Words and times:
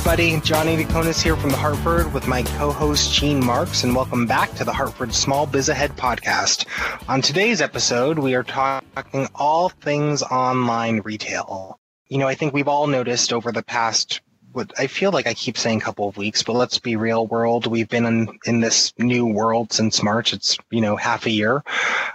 Everybody. 0.00 0.40
Jon 0.40 0.66
Aidukonis 0.66 1.20
here 1.20 1.36
from 1.36 1.50
the 1.50 1.58
Hartford 1.58 2.14
with 2.14 2.26
my 2.26 2.42
co-host 2.42 3.12
Gene 3.12 3.44
Marks, 3.44 3.84
and 3.84 3.94
welcome 3.94 4.24
back 4.24 4.50
to 4.54 4.64
the 4.64 4.72
Hartford 4.72 5.12
Small 5.12 5.44
Biz 5.44 5.68
Ahead 5.68 5.90
podcast. 5.90 6.64
On 7.06 7.20
today's 7.20 7.60
episode, 7.60 8.18
we 8.18 8.34
are 8.34 8.42
talking 8.42 9.28
all 9.34 9.68
things 9.68 10.22
online 10.22 11.00
retail. 11.00 11.78
You 12.08 12.16
know, 12.16 12.26
I 12.26 12.34
think 12.34 12.54
we've 12.54 12.66
all 12.66 12.86
noticed 12.86 13.30
over 13.30 13.52
the 13.52 13.62
past 13.62 14.22
what 14.52 14.72
I 14.78 14.86
feel 14.86 15.12
like 15.12 15.26
I 15.26 15.34
keep 15.34 15.58
saying 15.58 15.82
a 15.82 15.84
couple 15.84 16.08
of 16.08 16.16
weeks, 16.16 16.42
but 16.42 16.54
let's 16.54 16.78
be 16.78 16.96
real 16.96 17.26
world. 17.26 17.66
We've 17.66 17.88
been 17.88 18.06
in, 18.06 18.38
in 18.46 18.60
this 18.62 18.94
new 18.96 19.26
world 19.26 19.70
since 19.70 20.02
March. 20.02 20.32
It's, 20.32 20.56
you 20.70 20.80
know, 20.80 20.96
half 20.96 21.26
a 21.26 21.30
year. 21.30 21.62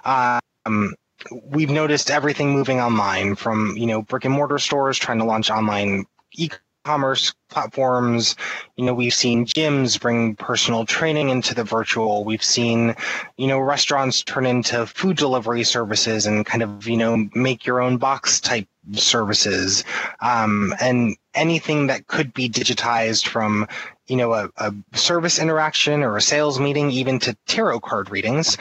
Um, 0.04 0.96
we've 1.44 1.70
noticed 1.70 2.10
everything 2.10 2.52
moving 2.52 2.82
online 2.82 3.36
from, 3.36 3.78
you 3.78 3.86
know, 3.86 4.02
brick 4.02 4.26
and 4.26 4.34
mortar 4.34 4.58
stores 4.58 4.98
trying 4.98 5.20
to 5.20 5.26
launch 5.26 5.52
online 5.52 6.06
e 6.34 6.50
commerce 6.86 7.34
platforms. 7.50 8.36
You 8.78 8.86
know, 8.86 8.94
we've 8.94 9.14
seen 9.14 9.46
gyms 9.46 10.00
bring 10.00 10.36
personal 10.36 10.86
training 10.86 11.30
into 11.30 11.56
the 11.56 11.64
virtual. 11.64 12.24
We've 12.24 12.44
seen, 12.44 12.96
you 13.38 13.48
know, 13.48 13.60
restaurants 13.60 14.22
turn 14.22 14.46
into 14.46 14.86
food 14.86 15.18
delivery 15.18 15.64
services 15.64 16.28
and 16.28 16.46
kind 16.46 16.62
of, 16.62 16.88
you 16.88 16.96
know, 16.96 17.28
make 17.34 17.66
your 17.66 17.82
own 17.82 17.98
box 17.98 18.40
type 18.40 18.68
services. 18.94 19.84
Um, 20.22 20.76
and 20.80 21.18
anything 21.34 21.88
that 21.88 22.06
could 22.08 22.34
be 22.34 22.48
digitized 22.48 23.28
from, 23.28 23.68
you 24.06 24.16
know, 24.16 24.34
a, 24.34 24.50
a 24.58 24.74
service 24.94 25.40
interaction 25.40 26.04
or 26.04 26.16
a 26.16 26.22
sales 26.22 26.60
meeting, 26.60 26.92
even 26.92 27.18
to 27.20 27.36
tarot 27.48 27.80
card 27.80 28.12
readings. 28.12 28.58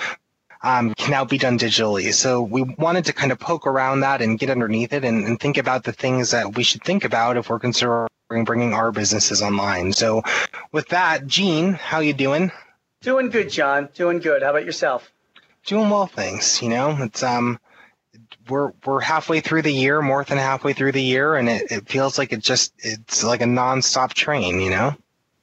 Um, 0.62 0.94
can 0.94 1.10
now 1.10 1.26
be 1.26 1.36
done 1.36 1.58
digitally. 1.58 2.14
So 2.14 2.40
we 2.40 2.62
wanted 2.62 3.04
to 3.04 3.12
kind 3.12 3.30
of 3.32 3.38
poke 3.38 3.66
around 3.66 4.00
that 4.00 4.22
and 4.22 4.38
get 4.38 4.48
underneath 4.48 4.94
it 4.94 5.04
and, 5.04 5.26
and 5.26 5.38
think 5.38 5.58
about 5.58 5.84
the 5.84 5.92
things 5.92 6.30
that 6.30 6.56
we 6.56 6.62
should 6.62 6.82
think 6.82 7.04
about 7.04 7.36
if 7.36 7.50
we're 7.50 7.58
considering 7.58 8.08
bringing 8.42 8.74
our 8.74 8.90
businesses 8.90 9.40
online. 9.42 9.92
So 9.92 10.24
with 10.72 10.88
that, 10.88 11.28
Gene, 11.28 11.74
how 11.74 12.00
you 12.00 12.12
doing? 12.12 12.50
Doing 13.02 13.30
good, 13.30 13.50
John. 13.50 13.88
Doing 13.94 14.18
good. 14.18 14.42
How 14.42 14.50
about 14.50 14.64
yourself? 14.64 15.12
Doing 15.66 15.90
well, 15.90 16.06
thanks. 16.06 16.60
You 16.60 16.70
know, 16.70 16.96
it's 17.00 17.22
um 17.22 17.60
we're 18.48 18.72
we're 18.84 19.00
halfway 19.00 19.40
through 19.40 19.62
the 19.62 19.72
year, 19.72 20.02
more 20.02 20.24
than 20.24 20.38
halfway 20.38 20.72
through 20.72 20.92
the 20.92 21.02
year, 21.02 21.36
and 21.36 21.48
it, 21.48 21.70
it 21.70 21.88
feels 21.88 22.18
like 22.18 22.32
it 22.32 22.40
just 22.40 22.72
it's 22.78 23.22
like 23.22 23.40
a 23.40 23.46
nonstop 23.46 24.12
train, 24.14 24.60
you 24.60 24.70
know? 24.70 24.96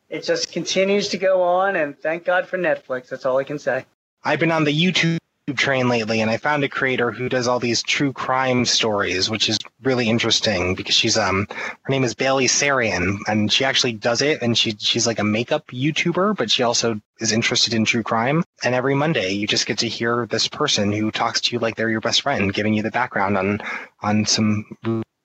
It 0.09 0.23
just 0.23 0.51
continues 0.51 1.07
to 1.09 1.17
go 1.17 1.41
on 1.41 1.77
and 1.77 1.97
thank 1.97 2.25
God 2.25 2.45
for 2.45 2.57
Netflix. 2.57 3.07
That's 3.07 3.25
all 3.25 3.37
I 3.37 3.45
can 3.45 3.57
say. 3.57 3.85
I've 4.23 4.39
been 4.39 4.51
on 4.51 4.65
the 4.65 4.73
YouTube 4.73 5.17
train 5.53 5.89
lately 5.89 6.21
and 6.21 6.29
I 6.29 6.37
found 6.37 6.63
a 6.63 6.69
creator 6.69 7.11
who 7.11 7.29
does 7.29 7.47
all 7.47 7.59
these 7.59 7.83
true 7.83 8.13
crime 8.13 8.65
stories, 8.65 9.29
which 9.29 9.49
is 9.49 9.57
really 9.83 10.09
interesting 10.09 10.75
because 10.75 10.95
she's 10.95 11.17
um 11.17 11.47
her 11.49 11.89
name 11.89 12.03
is 12.03 12.13
Bailey 12.13 12.47
Sarian 12.47 13.17
and 13.27 13.51
she 13.51 13.65
actually 13.65 13.93
does 13.93 14.21
it 14.21 14.41
and 14.41 14.57
she 14.57 14.75
she's 14.79 15.07
like 15.07 15.19
a 15.19 15.23
makeup 15.23 15.67
YouTuber, 15.67 16.35
but 16.35 16.51
she 16.51 16.63
also 16.63 16.99
is 17.19 17.31
interested 17.31 17.73
in 17.73 17.85
true 17.85 18.03
crime. 18.03 18.43
And 18.63 18.75
every 18.75 18.95
Monday 18.95 19.31
you 19.31 19.47
just 19.47 19.65
get 19.65 19.79
to 19.79 19.87
hear 19.87 20.25
this 20.27 20.47
person 20.47 20.91
who 20.91 21.11
talks 21.11 21.41
to 21.41 21.53
you 21.53 21.59
like 21.59 21.75
they're 21.75 21.89
your 21.89 22.01
best 22.01 22.21
friend, 22.21 22.53
giving 22.53 22.73
you 22.73 22.83
the 22.83 22.91
background 22.91 23.37
on 23.37 23.61
on 24.01 24.25
some 24.25 24.77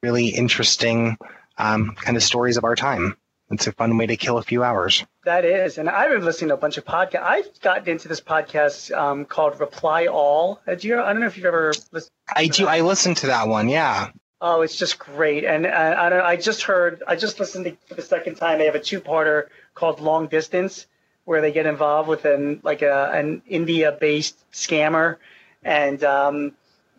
really 0.02 0.28
interesting 0.28 1.16
um, 1.58 1.94
kind 1.96 2.16
of 2.16 2.22
stories 2.22 2.56
of 2.56 2.64
our 2.64 2.76
time. 2.76 3.16
It's 3.50 3.66
a 3.66 3.72
fun 3.72 3.96
way 3.96 4.06
to 4.06 4.16
kill 4.16 4.38
a 4.38 4.42
few 4.42 4.64
hours. 4.64 5.04
That 5.24 5.44
is, 5.44 5.78
and 5.78 5.88
I've 5.88 6.10
been 6.10 6.24
listening 6.24 6.48
to 6.48 6.54
a 6.54 6.58
bunch 6.58 6.78
of 6.78 6.84
podcasts. 6.84 7.22
I've 7.22 7.60
gotten 7.60 7.88
into 7.88 8.08
this 8.08 8.20
podcast 8.20 8.96
um, 8.96 9.24
called 9.24 9.60
Reply 9.60 10.06
All. 10.06 10.60
Uh, 10.66 10.74
do 10.74 10.88
you, 10.88 11.00
I 11.00 11.12
don't 11.12 11.20
know 11.20 11.26
if 11.26 11.36
you've 11.36 11.46
ever 11.46 11.72
listened. 11.92 12.10
I 12.34 12.48
do. 12.48 12.66
I 12.66 12.80
listened 12.80 13.18
to 13.18 13.28
that 13.28 13.46
one. 13.46 13.68
Yeah. 13.68 14.10
Oh, 14.40 14.62
it's 14.62 14.76
just 14.76 14.98
great, 14.98 15.44
and 15.44 15.64
uh, 15.64 15.94
I 15.96 16.08
don't. 16.08 16.22
I 16.22 16.36
just 16.36 16.62
heard. 16.62 17.04
I 17.06 17.14
just 17.14 17.38
listened 17.38 17.66
to 17.66 17.76
for 17.86 17.94
the 17.94 18.02
second 18.02 18.34
time. 18.34 18.58
They 18.58 18.66
have 18.66 18.74
a 18.74 18.80
two-parter 18.80 19.46
called 19.74 20.00
Long 20.00 20.26
Distance, 20.26 20.86
where 21.24 21.40
they 21.40 21.52
get 21.52 21.66
involved 21.66 22.08
with 22.08 22.24
an 22.24 22.60
like 22.64 22.82
a 22.82 23.12
an 23.12 23.42
India-based 23.46 24.50
scammer, 24.50 25.18
and 25.62 26.02
um, 26.02 26.52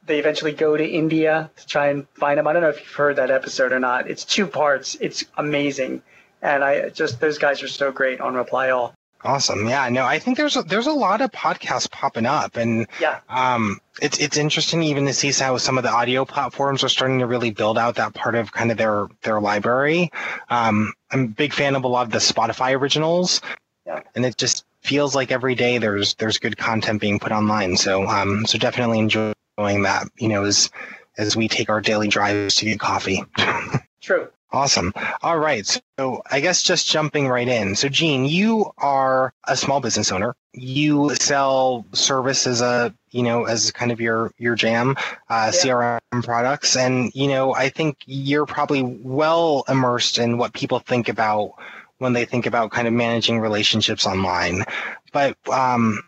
they 0.06 0.18
eventually 0.18 0.54
go 0.54 0.78
to 0.78 0.88
India 0.88 1.52
to 1.58 1.68
try 1.68 1.88
and 1.88 2.08
find 2.14 2.40
him. 2.40 2.48
I 2.48 2.54
don't 2.54 2.62
know 2.62 2.70
if 2.70 2.80
you've 2.80 2.94
heard 2.94 3.18
that 3.18 3.32
episode 3.32 3.74
or 3.74 3.80
not. 3.80 4.10
It's 4.10 4.24
two 4.24 4.48
parts. 4.48 4.96
It's 5.02 5.26
amazing 5.38 6.04
and 6.42 6.64
I 6.64 6.90
just 6.90 7.20
those 7.20 7.38
guys 7.38 7.64
are 7.64 7.68
so 7.68 7.92
great 7.92 8.22
on 8.22 8.36
Reply 8.36 8.70
All. 8.72 8.94
Awesome. 9.24 9.68
Yeah, 9.68 9.90
no, 9.90 10.06
I 10.06 10.20
think 10.20 10.38
there's 10.38 10.56
a, 10.56 10.62
there's 10.62 10.86
a 10.86 10.94
lot 10.94 11.22
of 11.22 11.32
podcasts 11.32 11.90
popping 11.90 12.28
up, 12.28 12.56
and 12.56 12.86
yeah, 13.02 13.20
um, 13.30 13.80
it's 14.00 14.20
it's 14.20 14.38
interesting 14.38 14.84
even 14.84 15.06
to 15.08 15.14
see 15.14 15.32
how 15.32 15.58
some 15.58 15.78
of 15.78 15.84
the 15.84 15.92
audio 15.92 16.24
platforms 16.24 16.84
are 16.84 16.90
starting 16.90 17.20
to 17.20 17.26
really 17.26 17.50
build 17.50 17.80
out 17.80 17.96
that 17.96 18.14
part 18.14 18.36
of 18.36 18.52
kind 18.52 18.72
of 18.72 18.78
their 18.78 19.08
their 19.24 19.42
library. 19.42 20.12
Um, 20.50 20.94
I'm 21.12 21.24
a 21.24 21.28
big 21.28 21.54
fan 21.54 21.76
of 21.76 21.84
a 21.84 21.88
lot 21.88 22.06
of 22.06 22.12
the 22.12 22.20
Spotify 22.20 22.80
originals, 22.80 23.42
yeah, 23.88 24.02
and 24.16 24.24
it 24.24 24.38
just 24.38 24.66
feels 24.82 25.16
like 25.16 25.32
every 25.32 25.56
day 25.56 25.80
there's 25.80 26.14
there's 26.16 26.38
good 26.38 26.56
content 26.56 27.02
being 27.02 27.20
put 27.20 27.32
online. 27.32 27.76
So 27.76 28.06
um, 28.06 28.46
so 28.46 28.60
definitely 28.60 29.00
enjoying 29.00 29.34
that. 29.58 30.08
You 30.20 30.28
know, 30.28 30.44
as 30.44 30.70
as 31.18 31.36
we 31.36 31.48
take 31.48 31.70
our 31.70 31.82
daily 31.82 32.08
drives 32.08 32.56
to 32.58 32.66
get 32.66 32.80
coffee. 32.80 33.24
True. 34.02 34.30
Awesome. 34.52 34.94
All 35.22 35.38
right. 35.38 35.68
So 36.00 36.22
I 36.32 36.40
guess 36.40 36.64
just 36.64 36.88
jumping 36.88 37.28
right 37.28 37.48
in. 37.48 37.76
So 37.76 37.90
Gene, 37.90 38.26
you 38.26 38.72
are 38.78 39.34
a 39.46 39.58
small 39.58 39.82
business 39.82 40.12
owner. 40.12 40.36
You 40.54 41.14
sell 41.16 41.86
service 41.92 42.48
as 42.48 42.62
a, 42.62 42.94
you 43.12 43.24
know, 43.24 43.44
as 43.44 43.72
kind 43.72 43.92
of 43.92 44.00
your, 44.00 44.32
your 44.38 44.56
jam, 44.56 44.96
uh, 45.30 45.52
yeah. 45.54 46.00
CRM 46.10 46.24
products. 46.24 46.78
And, 46.78 47.12
you 47.14 47.28
know, 47.28 47.54
I 47.54 47.70
think 47.70 47.98
you're 48.06 48.46
probably 48.46 48.84
well 48.84 49.66
immersed 49.68 50.18
in 50.18 50.38
what 50.38 50.54
people 50.54 50.80
think 50.80 51.10
about 51.10 51.54
when 51.98 52.14
they 52.14 52.24
think 52.24 52.46
about 52.46 52.72
kind 52.72 52.88
of 52.88 52.94
managing 52.94 53.40
relationships 53.40 54.06
online. 54.06 54.64
But, 55.12 55.38
um, 55.50 56.02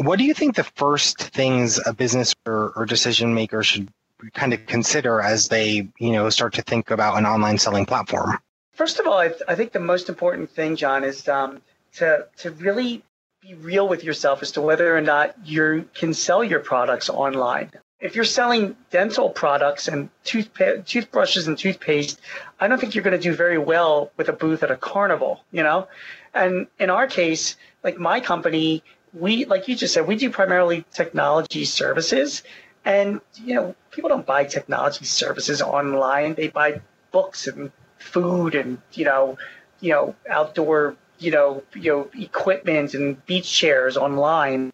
what 0.00 0.18
do 0.18 0.24
you 0.24 0.34
think 0.34 0.56
the 0.56 0.64
first 0.64 1.18
things 1.18 1.80
a 1.86 1.94
business 1.94 2.34
or, 2.44 2.72
or 2.76 2.84
decision 2.84 3.32
maker 3.32 3.62
should 3.62 3.88
kind 4.34 4.52
of 4.52 4.66
consider 4.66 5.20
as 5.20 5.48
they, 5.48 5.88
you 5.98 6.12
know, 6.12 6.28
start 6.30 6.54
to 6.54 6.62
think 6.62 6.90
about 6.90 7.18
an 7.18 7.26
online 7.26 7.58
selling 7.58 7.86
platform? 7.86 8.38
First 8.72 9.00
of 9.00 9.06
all, 9.06 9.18
I, 9.18 9.28
th- 9.28 9.42
I 9.48 9.54
think 9.54 9.72
the 9.72 9.80
most 9.80 10.08
important 10.08 10.50
thing, 10.50 10.76
John, 10.76 11.04
is 11.04 11.28
um, 11.28 11.60
to 11.94 12.26
to 12.38 12.50
really 12.52 13.04
be 13.42 13.54
real 13.54 13.88
with 13.88 14.04
yourself 14.04 14.42
as 14.42 14.52
to 14.52 14.60
whether 14.60 14.96
or 14.96 15.00
not 15.00 15.34
you 15.44 15.88
can 15.94 16.12
sell 16.14 16.42
your 16.42 16.60
products 16.60 17.08
online. 17.08 17.70
If 18.00 18.14
you're 18.14 18.24
selling 18.24 18.76
dental 18.90 19.30
products 19.30 19.88
and 19.88 20.08
toothpa- 20.24 20.86
toothbrushes 20.86 21.48
and 21.48 21.58
toothpaste, 21.58 22.20
I 22.60 22.68
don't 22.68 22.80
think 22.80 22.94
you're 22.94 23.04
going 23.04 23.16
to 23.16 23.22
do 23.22 23.34
very 23.34 23.58
well 23.58 24.12
with 24.16 24.28
a 24.28 24.32
booth 24.32 24.62
at 24.62 24.70
a 24.70 24.76
carnival, 24.76 25.44
you 25.50 25.64
know? 25.64 25.88
And 26.32 26.68
in 26.78 26.90
our 26.90 27.08
case, 27.08 27.56
like 27.82 27.98
my 27.98 28.20
company, 28.20 28.84
we, 29.12 29.46
like 29.46 29.66
you 29.66 29.74
just 29.74 29.94
said, 29.94 30.06
we 30.06 30.14
do 30.14 30.30
primarily 30.30 30.84
technology 30.92 31.64
services. 31.64 32.44
And, 32.84 33.20
you 33.36 33.54
know, 33.54 33.74
people 33.90 34.08
don't 34.08 34.26
buy 34.26 34.44
technology 34.44 35.04
services 35.04 35.60
online. 35.60 36.34
They 36.34 36.48
buy 36.48 36.80
books 37.10 37.46
and 37.46 37.70
food 37.98 38.54
and, 38.54 38.78
you 38.92 39.04
know, 39.04 39.38
you 39.80 39.90
know, 39.90 40.14
outdoor, 40.30 40.96
you 41.18 41.30
know, 41.30 41.62
you 41.74 41.92
know, 41.92 42.10
equipment 42.14 42.94
and 42.94 43.24
beach 43.26 43.50
chairs 43.50 43.96
online. 43.96 44.70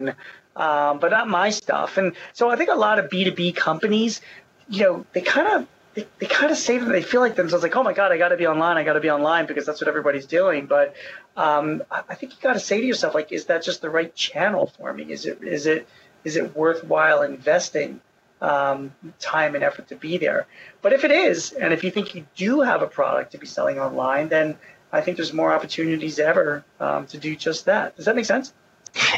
Um, 0.57 1.01
but 1.01 1.11
not 1.11 1.29
my 1.29 1.51
stuff. 1.51 1.97
And 1.97 2.15
so 2.33 2.49
I 2.49 2.57
think 2.57 2.71
a 2.71 2.77
lot 2.77 3.01
of 3.01 3.11
B2B 3.11 3.57
companies, 3.57 4.21
you 4.69 4.85
know, 4.85 5.07
they 5.13 5.21
kind 5.21 5.49
of 5.49 5.67
they, 5.95 6.07
they 6.19 6.27
kind 6.27 6.51
of 6.51 6.59
say 6.59 6.79
that 6.79 6.87
they 6.87 7.03
feel 7.03 7.21
like 7.21 7.37
themselves 7.37 7.63
like, 7.63 7.75
oh 7.77 7.83
my 7.83 7.93
God, 7.93 8.13
I 8.13 8.19
got 8.19 8.29
to 8.29 8.37
be 8.37 8.47
online. 8.47 8.77
I 8.77 8.85
got 8.85 8.95
to 8.95 9.01
be 9.01 9.11
online 9.11 9.47
because 9.47 9.65
that's 9.65 9.81
what 9.81 9.89
everybody's 9.89 10.27
doing. 10.27 10.67
But 10.67 10.95
um, 11.37 11.83
I 11.91 12.15
think 12.15 12.33
you 12.33 12.39
got 12.41 12.55
to 12.55 12.61
say 12.61 12.81
to 12.81 12.87
yourself, 12.87 13.15
like, 13.15 13.33
is 13.33 13.47
that 13.47 13.63
just 13.63 13.81
the 13.81 13.91
right 13.91 14.15
channel 14.15 14.73
for 14.77 14.93
me? 14.93 15.05
Is 15.11 15.27
it, 15.27 15.43
is 15.43 15.67
it, 15.67 15.89
is 16.25 16.37
it 16.37 16.57
worthwhile 16.57 17.23
investing 17.23 18.01
um, 18.41 18.93
time 19.21 19.55
and 19.55 19.63
effort 19.63 19.89
to 19.89 19.97
be 19.97 20.19
there? 20.19 20.47
But 20.83 20.93
if 20.93 21.05
it 21.05 21.11
is, 21.11 21.53
and 21.53 21.73
if 21.73 21.85
you 21.85 21.91
think 21.91 22.15
you 22.15 22.27
do 22.35 22.61
have 22.61 22.83
a 22.83 22.87
product 22.87 23.33
to 23.33 23.39
be 23.39 23.47
selling 23.47 23.79
online, 23.79 24.29
then 24.29 24.57
I 24.93 25.01
think 25.01 25.17
there's 25.17 25.33
more 25.33 25.53
opportunities 25.53 26.19
ever 26.19 26.65
um, 26.81 27.07
to 27.09 27.19
do 27.19 27.37
just 27.37 27.65
that. 27.67 27.97
Does 27.97 28.05
that 28.07 28.17
make 28.17 28.27
sense? 28.27 28.53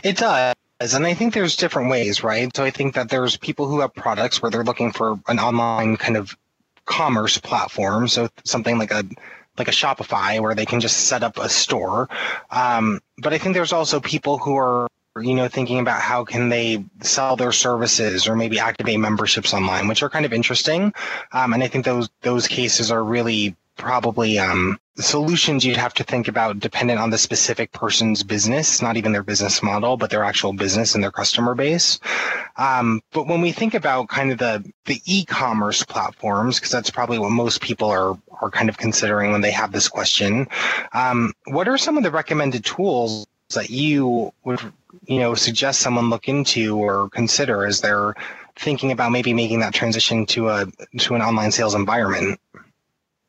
It 0.03 0.17
does. 0.17 0.55
And 0.81 1.07
I 1.07 1.15
think 1.15 1.35
there's 1.35 1.57
different 1.57 1.91
ways, 1.91 2.23
right? 2.23 2.55
So 2.55 2.65
I 2.65 2.71
think 2.71 2.95
that 2.95 3.09
there's 3.09 3.37
people 3.37 3.67
who 3.67 3.81
have 3.81 3.95
products 3.95 4.43
where 4.43 4.51
they're 4.51 4.65
looking 4.65 4.93
for 4.93 5.19
an 5.27 5.39
online 5.39 5.97
kind 5.97 6.17
of 6.17 6.37
commerce 6.85 7.39
platform. 7.39 8.09
So 8.09 8.29
something 8.45 8.79
like 8.79 8.91
a 8.91 9.05
like 9.59 9.69
a 9.69 9.73
Shopify 9.73 10.41
where 10.41 10.55
they 10.55 10.67
can 10.67 10.81
just 10.81 11.07
set 11.07 11.23
up 11.23 11.39
a 11.39 11.49
store. 11.49 12.09
Um, 12.51 13.01
but 13.19 13.33
I 13.33 13.39
think 13.39 13.55
there's 13.55 13.73
also 13.73 14.01
people 14.01 14.37
who 14.39 14.57
are 14.57 14.89
you 15.23 15.35
know, 15.35 15.49
thinking 15.49 15.79
about 15.79 16.01
how 16.01 16.25
can 16.25 16.49
they 16.49 16.85
sell 17.01 17.37
their 17.37 17.53
services 17.53 18.29
or 18.29 18.37
maybe 18.37 18.59
activate 18.59 18.99
memberships 18.99 19.55
online, 19.55 19.89
which 19.89 20.03
are 20.03 20.11
kind 20.11 20.27
of 20.27 20.33
interesting. 20.33 20.93
Um, 21.33 21.53
and 21.53 21.63
I 21.63 21.69
think 21.69 21.85
those 21.85 22.09
those 22.23 22.47
cases 22.49 22.91
are 22.91 23.03
really 23.03 23.57
probably 23.77 24.39
um, 24.39 24.79
solutions 24.97 25.65
you'd 25.65 25.77
have 25.77 25.93
to 25.95 26.05
think 26.05 26.29
about 26.29 26.59
dependent 26.59 26.99
on 26.99 27.11
the 27.11 27.19
specific 27.19 27.73
person's 27.73 28.23
business, 28.23 28.81
not 28.81 28.97
even 28.97 29.13
their 29.13 29.23
business 29.23 29.63
model, 29.63 29.97
but 29.97 30.11
their 30.11 30.25
actual 30.25 30.53
business 30.53 30.95
and 30.95 31.05
their 31.05 31.11
customer 31.11 31.55
base. 31.55 32.01
Um, 32.57 33.03
but 33.13 33.27
when 33.27 33.43
we 33.43 33.53
think 33.53 33.75
about 33.75 34.09
kind 34.09 34.33
of 34.33 34.39
the 34.39 34.65
the 34.87 35.01
e-commerce 35.05 35.83
platforms, 35.83 36.59
because 36.59 36.71
that's 36.71 36.91
probably 36.91 37.19
what 37.19 37.31
most 37.31 37.61
people 37.61 37.91
are 37.91 38.17
are 38.41 38.51
kind 38.51 38.69
of 38.69 38.79
considering 38.79 39.33
when 39.33 39.41
they 39.41 39.51
have 39.51 39.73
this 39.73 39.89
question, 39.89 40.49
um, 40.93 41.33
what 41.47 41.69
are 41.69 41.79
some 41.79 41.97
of 41.97 42.03
the 42.03 42.11
recommended 42.11 42.65
tools 42.65 43.27
that 43.55 43.71
you 43.71 44.33
would 44.45 44.61
you 45.05 45.19
know 45.19 45.35
suggest 45.35 45.81
someone 45.81 46.11
look 46.11 46.29
into 46.29 46.79
or 46.79 47.09
consider 47.11 47.67
as 47.67 47.81
they're 47.81 48.15
thinking 48.57 48.93
about 48.93 49.13
maybe 49.13 49.33
making 49.33 49.61
that 49.61 49.75
transition 49.75 50.27
to 50.27 50.49
a 50.49 50.67
to 50.99 51.15
an 51.15 51.23
online 51.23 51.53
sales 51.53 51.75
environment? 51.75 52.41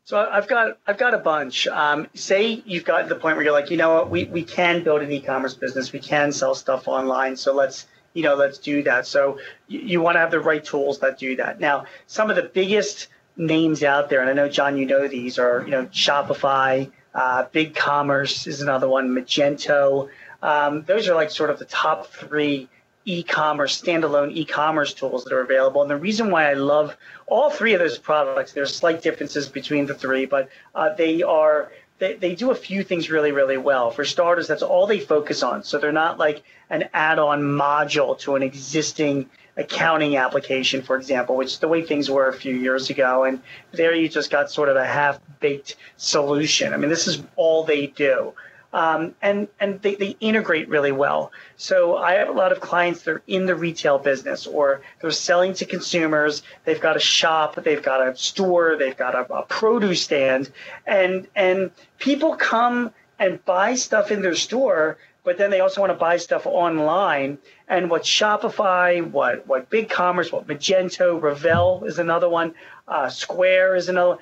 So 0.06 0.18
I've 0.18 0.48
got 0.48 0.78
I've 0.88 0.98
got 0.98 1.14
a 1.14 1.18
bunch. 1.18 1.68
Um, 1.68 2.08
say 2.14 2.64
you've 2.66 2.86
got 2.86 3.02
to 3.02 3.10
the 3.10 3.16
point 3.16 3.36
where 3.36 3.44
you're 3.44 3.54
like, 3.54 3.70
you 3.70 3.78
know 3.78 3.94
what, 3.96 4.10
we, 4.10 4.24
we 4.24 4.44
can 4.44 4.84
build 4.84 5.02
an 5.02 5.12
e-commerce 5.12 5.54
business, 5.54 5.92
we 5.92 6.00
can 6.00 6.32
sell 6.32 6.56
stuff 6.56 6.88
online. 6.88 7.36
So 7.36 7.54
let's 7.54 7.88
you 8.14 8.24
know 8.24 8.36
let's 8.36 8.58
do 8.58 8.84
that. 8.84 9.06
So 9.06 9.40
you, 9.68 9.80
you 9.80 10.02
want 10.02 10.16
to 10.16 10.20
have 10.20 10.32
the 10.32 10.40
right 10.40 10.64
tools 10.64 11.00
that 11.00 11.20
do 11.20 11.36
that. 11.36 11.60
Now, 11.60 11.86
some 12.06 12.30
of 12.30 12.38
the 12.38 12.44
biggest 12.44 13.10
names 13.36 13.84
out 13.84 14.10
there, 14.10 14.22
and 14.22 14.30
I 14.30 14.34
know 14.34 14.48
John, 14.48 14.78
you 14.78 14.86
know 14.86 15.10
these 15.10 15.38
are 15.40 15.64
you 15.66 15.72
know 15.72 15.88
Shopify, 15.88 16.90
uh, 17.14 17.46
BigCommerce 17.54 18.48
is 18.48 18.62
another 18.62 18.88
one, 18.88 19.10
Magento. 19.10 20.08
Um, 20.42 20.84
those 20.84 21.08
are 21.08 21.16
like 21.16 21.32
sort 21.32 21.50
of 21.50 21.60
the 21.60 21.66
top 21.66 22.08
three 22.08 22.70
e-commerce 23.08 23.82
standalone 23.82 24.32
e-commerce 24.34 24.94
tools 24.94 25.24
that 25.24 25.34
are 25.34 25.40
available. 25.42 25.82
And 25.82 25.90
the 25.90 25.96
reason 25.96 26.30
why 26.30 26.50
i 26.52 26.54
love 26.54 26.96
all 27.26 27.50
three 27.50 27.74
of 27.74 27.80
those 27.80 27.98
products 27.98 28.52
there's 28.52 28.76
slight 28.76 29.02
differences 29.02 29.48
between 29.48 29.86
the 29.86 29.96
three 29.96 30.26
but 30.26 30.50
uh, 30.76 30.94
they 30.94 31.24
are 31.24 31.72
they, 32.00 32.14
they 32.14 32.36
do 32.36 32.52
a 32.52 32.56
few 32.56 32.84
things 32.84 33.10
really 33.10 33.32
really 33.32 33.58
well. 33.58 33.92
For 33.92 34.04
starters 34.04 34.48
that's 34.48 34.62
all 34.62 34.86
they 34.88 35.00
focus 35.00 35.42
on. 35.42 35.64
So 35.64 35.80
they're 35.80 35.94
not 35.94 36.20
like 36.20 36.44
an 36.70 36.90
add-on 36.94 37.42
module 37.42 38.20
to 38.20 38.36
an 38.36 38.44
existing 38.44 39.30
accounting 39.56 40.18
application 40.18 40.82
for 40.82 40.98
example 40.98 41.38
which 41.38 41.54
is 41.54 41.60
the 41.60 41.68
way 41.70 41.84
things 41.84 42.10
were 42.12 42.28
a 42.28 42.34
few 42.34 42.56
years 42.56 42.90
ago. 42.90 43.24
And 43.24 43.42
there 43.72 43.96
you 43.96 44.10
just 44.10 44.30
got 44.30 44.52
sort 44.52 44.68
of 44.68 44.76
a 44.76 44.86
half-baked 44.86 45.78
solution. 45.96 46.74
I 46.74 46.78
mean 46.78 46.90
this 46.90 47.08
is 47.08 47.24
all 47.38 47.64
they 47.64 47.88
do 47.88 48.34
um, 48.78 49.16
and 49.24 49.48
and 49.60 49.82
they, 49.82 49.96
they 49.96 50.16
integrate 50.20 50.70
really 50.70 50.92
well. 50.92 51.32
So 51.56 51.98
I 51.98 52.14
have 52.14 52.30
a 52.30 52.32
lot 52.32 52.52
of 52.52 52.60
clients 52.62 53.02
that 53.02 53.12
are 53.12 53.24
in 53.26 53.48
the 53.48 53.56
retail 53.56 53.98
business 53.98 54.46
or 54.46 54.82
they're 55.02 55.10
selling 55.10 55.56
to 55.56 55.66
consumers. 55.66 56.44
They've 56.64 56.80
got 56.80 56.96
a 56.96 57.00
shop, 57.00 57.56
they've 57.56 57.82
got 57.82 58.08
a 58.08 58.16
store, 58.16 58.76
they've 58.78 58.96
got 58.96 59.16
a, 59.16 59.34
a 59.34 59.42
produce 59.48 60.04
stand, 60.04 60.52
and 60.86 61.28
and 61.36 61.72
people 61.98 62.36
come 62.36 62.94
and 63.18 63.44
buy 63.46 63.74
stuff 63.74 64.12
in 64.12 64.22
their 64.22 64.36
store 64.36 65.00
but 65.24 65.38
then 65.38 65.50
they 65.50 65.60
also 65.60 65.82
want 65.82 65.92
to 65.92 65.98
buy 65.98 66.16
stuff 66.16 66.46
online. 66.46 67.38
And 67.68 67.90
what 67.90 68.04
Shopify, 68.04 69.06
what 69.12 69.46
what 69.46 69.70
BigCommerce, 69.70 70.32
what 70.32 70.48
Magento, 70.48 71.22
Revel 71.22 71.84
is 71.84 72.00
another 72.00 72.30
one, 72.30 72.54
uh, 72.88 73.10
Square 73.10 73.76
is 73.76 73.90
another. 73.90 74.20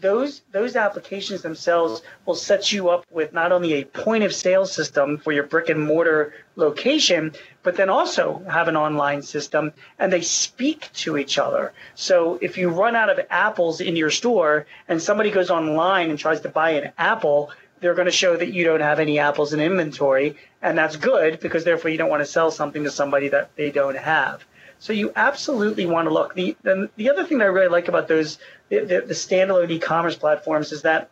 Those 0.00 0.42
those 0.50 0.74
applications 0.76 1.42
themselves 1.42 2.02
will 2.26 2.34
set 2.34 2.72
you 2.72 2.88
up 2.88 3.04
with 3.10 3.32
not 3.32 3.52
only 3.52 3.74
a 3.74 3.84
point 3.84 4.24
of 4.24 4.34
sale 4.34 4.66
system 4.66 5.18
for 5.18 5.30
your 5.30 5.44
brick 5.44 5.68
and 5.68 5.80
mortar 5.80 6.34
location, 6.56 7.32
but 7.62 7.76
then 7.76 7.88
also 7.88 8.42
have 8.50 8.66
an 8.66 8.76
online 8.76 9.22
system, 9.22 9.72
and 9.98 10.12
they 10.12 10.22
speak 10.22 10.90
to 10.94 11.16
each 11.16 11.38
other. 11.38 11.72
So 11.94 12.38
if 12.42 12.58
you 12.58 12.70
run 12.70 12.96
out 12.96 13.10
of 13.10 13.20
apples 13.30 13.80
in 13.80 13.94
your 13.94 14.10
store 14.10 14.66
and 14.88 15.00
somebody 15.00 15.30
goes 15.30 15.50
online 15.50 16.10
and 16.10 16.18
tries 16.18 16.40
to 16.40 16.48
buy 16.48 16.70
an 16.70 16.92
apple, 16.98 17.50
they're 17.80 17.94
going 17.94 18.06
to 18.06 18.12
show 18.12 18.36
that 18.36 18.52
you 18.52 18.64
don't 18.64 18.80
have 18.80 18.98
any 18.98 19.18
apples 19.18 19.52
in 19.52 19.60
inventory, 19.60 20.36
and 20.60 20.76
that's 20.76 20.96
good 20.96 21.38
because 21.40 21.62
therefore 21.64 21.90
you 21.90 21.98
don't 21.98 22.10
want 22.10 22.22
to 22.22 22.26
sell 22.26 22.50
something 22.50 22.82
to 22.84 22.90
somebody 22.90 23.28
that 23.28 23.54
they 23.54 23.70
don't 23.70 23.96
have. 23.96 24.44
So 24.80 24.92
you 24.92 25.12
absolutely 25.16 25.86
want 25.86 26.06
to 26.06 26.14
look. 26.14 26.34
The 26.34 26.56
the, 26.62 26.88
the 26.96 27.10
other 27.10 27.24
thing 27.24 27.38
that 27.38 27.44
I 27.44 27.48
really 27.48 27.68
like 27.68 27.88
about 27.88 28.08
those 28.08 28.38
the, 28.68 29.04
the, 29.06 29.14
standalone 29.14 29.70
e-commerce 29.70 30.16
platforms 30.16 30.72
is 30.72 30.82
that 30.82 31.10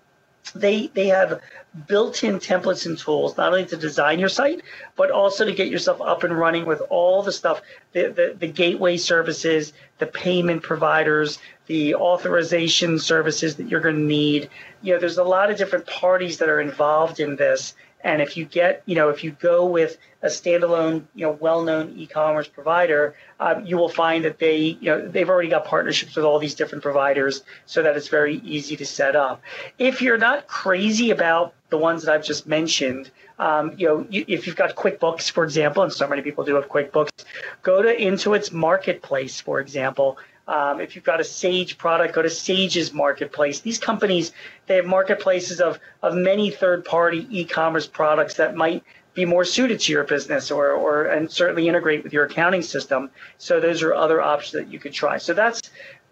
they 0.55 0.87
they 0.89 1.09
have 1.09 1.41
built-in 1.89 2.39
templates 2.39 2.87
and 2.87 2.97
tools 2.97 3.37
not 3.37 3.49
only 3.49 3.67
to 3.67 3.77
design 3.77 4.19
your 4.19 4.29
site 4.29 4.63
but 4.95 5.11
also 5.11 5.45
to 5.45 5.53
get 5.53 5.69
yourself 5.69 6.01
up 6.01 6.23
and 6.23 6.39
running 6.39 6.65
with 6.65 6.81
all 6.89 7.23
the 7.23 7.33
stuff 7.33 7.61
the, 7.93 8.09
the, 8.09 8.37
the 8.39 8.47
gateway 8.47 8.97
services 8.97 9.73
the 9.99 10.07
payment 10.07 10.63
providers 10.63 11.39
the 11.67 11.95
authorization 11.95 12.99
services 12.99 13.57
that 13.57 13.69
you're 13.69 13.81
going 13.81 13.97
to 13.97 14.01
need. 14.01 14.49
You 14.83 14.95
know 14.95 15.01
there's 15.01 15.19
a 15.19 15.25
lot 15.25 15.51
of 15.51 15.59
different 15.59 15.87
parties 15.87 16.39
that 16.39 16.49
are 16.49 16.61
involved 16.61 17.21
in 17.21 17.37
this 17.37 17.75
and 18.07 18.23
if 18.23 18.37
you 18.37 18.45
get, 18.45 18.85
you 18.87 18.95
know, 18.95 19.09
if 19.09 19.25
you 19.25 19.33
go 19.33 19.67
with 19.67 19.99
a 20.23 20.29
standalone, 20.29 21.03
you 21.17 21.27
know, 21.27 21.33
well-known 21.33 21.93
e-commerce 21.97 22.47
provider, 22.47 23.17
um, 23.41 23.67
you 23.67 23.77
will 23.77 23.89
find 23.89 24.25
that 24.25 24.39
they, 24.39 24.59
you 24.81 24.91
know, 24.91 25.09
they've 25.09 25.29
already 25.29 25.49
got 25.49 25.65
partnerships 25.65 26.15
with 26.15 26.25
all 26.25 26.39
these 26.39 26.55
different 26.55 26.83
providers, 26.85 27.43
so 27.67 27.83
that 27.83 27.97
it's 27.97 28.07
very 28.07 28.37
easy 28.37 28.77
to 28.77 28.87
set 28.87 29.17
up. 29.17 29.43
If 29.79 30.01
you're 30.01 30.19
not 30.19 30.47
crazy 30.47 31.11
about 31.11 31.53
the 31.71 31.79
ones 31.79 32.05
that 32.05 32.15
I've 32.15 32.25
just 32.25 32.47
mentioned, 32.47 33.11
um, 33.41 33.75
you 33.77 33.89
know, 33.89 34.07
you, 34.09 34.25
if 34.29 34.47
you've 34.47 34.55
got 34.55 34.77
QuickBooks, 34.77 35.29
for 35.29 35.43
example, 35.43 35.83
and 35.83 35.93
so 35.93 36.07
many 36.07 36.23
people 36.23 36.45
do 36.45 36.55
have 36.55 36.69
QuickBooks, 36.69 37.25
go 37.63 37.83
to 37.83 37.89
Intuit's 37.89 38.53
marketplace, 38.53 39.41
for 39.41 39.59
example. 39.59 40.17
Um, 40.49 40.81
if 40.81 40.95
you've 40.95 41.05
got 41.05 41.21
a 41.21 41.25
Sage 41.25 41.77
product, 41.77 42.15
go 42.15 42.23
to 42.23 42.31
Sage's 42.31 42.93
marketplace. 42.93 43.61
These 43.61 43.79
companies, 43.79 44.33
they 44.67 44.77
have 44.77 44.87
marketplaces 44.87 45.61
of, 45.61 45.81
of 46.03 46.15
many 46.15 46.51
third 46.51 46.85
party 46.85 47.27
e 47.31 47.45
commerce 47.45 47.87
products 47.87 48.35
that 48.35 48.55
might 48.55 48.85
be 49.15 49.25
more 49.25 49.45
suited 49.45 49.81
to 49.81 49.93
your 49.93 50.05
business 50.05 50.51
or, 50.51 50.71
or 50.71 51.07
and 51.07 51.31
certainly 51.31 51.67
integrate 51.67 52.05
with 52.05 52.13
your 52.13 52.27
accounting 52.27 52.63
system. 52.63 53.11
So 53.39 53.59
those 53.59 53.83
are 53.83 53.95
other 53.95 54.21
options 54.21 54.53
that 54.53 54.73
you 54.73 54.79
could 54.79 54.93
try. 54.93 55.19
So 55.19 55.35
that's 55.35 55.63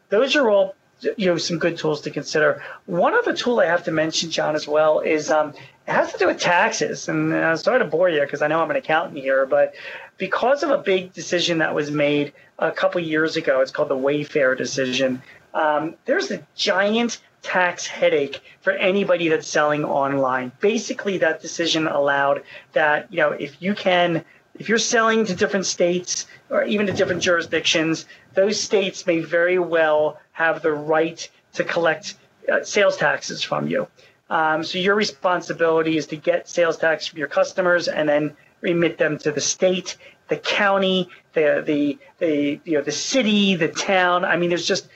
those 0.09 0.35
are 0.35 0.51
all 0.51 0.75
you 1.17 1.27
know 1.27 1.37
some 1.37 1.59
good 1.59 1.77
tools 1.77 2.01
to 2.03 2.11
consider. 2.11 2.63
One 2.87 3.15
other 3.15 3.37
tool 3.37 3.61
I 3.61 3.67
have 3.67 3.85
to 3.85 3.93
mention, 3.93 4.31
John, 4.31 4.57
as 4.57 4.67
well 4.67 5.01
is 5.01 5.31
um, 5.31 5.53
it 5.87 5.93
has 5.93 6.13
to 6.13 6.19
do 6.19 6.27
with 6.27 6.41
taxes. 6.41 7.09
And 7.09 7.33
uh, 7.33 7.37
I'm 7.37 7.57
sorry 7.57 7.79
to 7.79 7.85
bore 7.85 8.09
you 8.09 8.21
because 8.21 8.43
I 8.43 8.49
know 8.49 8.63
I'm 8.63 8.71
an 8.71 8.77
accountant 8.77 9.19
here, 9.19 9.47
but 9.47 9.75
because 10.17 10.63
of 10.63 10.71
a 10.71 10.79
big 10.79 11.13
decision 11.13 11.59
that 11.59 11.75
was 11.75 11.91
made 11.91 12.33
a 12.59 12.71
couple 12.71 13.01
years 13.01 13.37
ago, 13.37 13.61
it's 13.61 13.71
called 13.71 13.89
the 13.89 13.97
Wayfair 13.97 14.57
decision. 14.57 15.23
Um, 15.53 15.95
there's 16.05 16.31
a 16.31 16.45
giant 16.55 17.21
tax 17.43 17.87
headache 17.87 18.41
for 18.61 18.73
anybody 18.73 19.29
that's 19.29 19.47
selling 19.47 19.85
online. 19.85 20.51
Basically, 20.61 21.19
that 21.19 21.43
decision 21.43 21.87
allowed 21.87 22.43
that 22.73 23.13
you 23.13 23.19
know 23.19 23.33
if 23.33 23.61
you 23.61 23.75
can 23.75 24.25
if 24.59 24.69
you're 24.69 24.79
selling 24.79 25.25
to 25.27 25.35
different 25.35 25.67
states 25.67 26.27
or 26.49 26.65
even 26.65 26.87
to 26.87 26.93
different 26.93 27.23
jurisdictions, 27.23 28.07
those 28.35 28.61
states 28.61 29.07
may 29.07 29.19
very 29.21 29.59
well 29.59 30.21
have 30.33 30.63
the 30.63 30.73
right 30.73 31.29
to 31.55 31.65
collect 31.65 32.15
uh, 32.51 32.63
sales 32.63 32.97
taxes 32.97 33.43
from 33.43 33.69
you. 33.69 33.87
Um, 34.31 34.65
so 34.65 34.79
your 34.79 34.95
responsibility 34.95 35.97
is 35.97 36.07
to 36.09 36.17
get 36.17 36.49
sales 36.49 36.77
tax 36.77 37.07
from 37.07 37.19
your 37.19 37.29
customers 37.29 37.89
and 37.89 38.09
then 38.09 38.37
remit 38.61 38.99
them 38.99 39.19
to 39.19 39.31
the 39.31 39.41
state, 39.41 39.97
the 40.29 40.37
county, 40.37 41.09
the 41.35 41.63
the 41.65 41.99
the 42.19 42.61
you 42.65 42.79
know 42.79 42.83
the 42.83 42.93
city, 42.93 43.55
the 43.55 43.69
town. 43.69 44.25
I 44.25 44.37
mean, 44.37 44.49
there's 44.49 44.67
just 44.67 44.89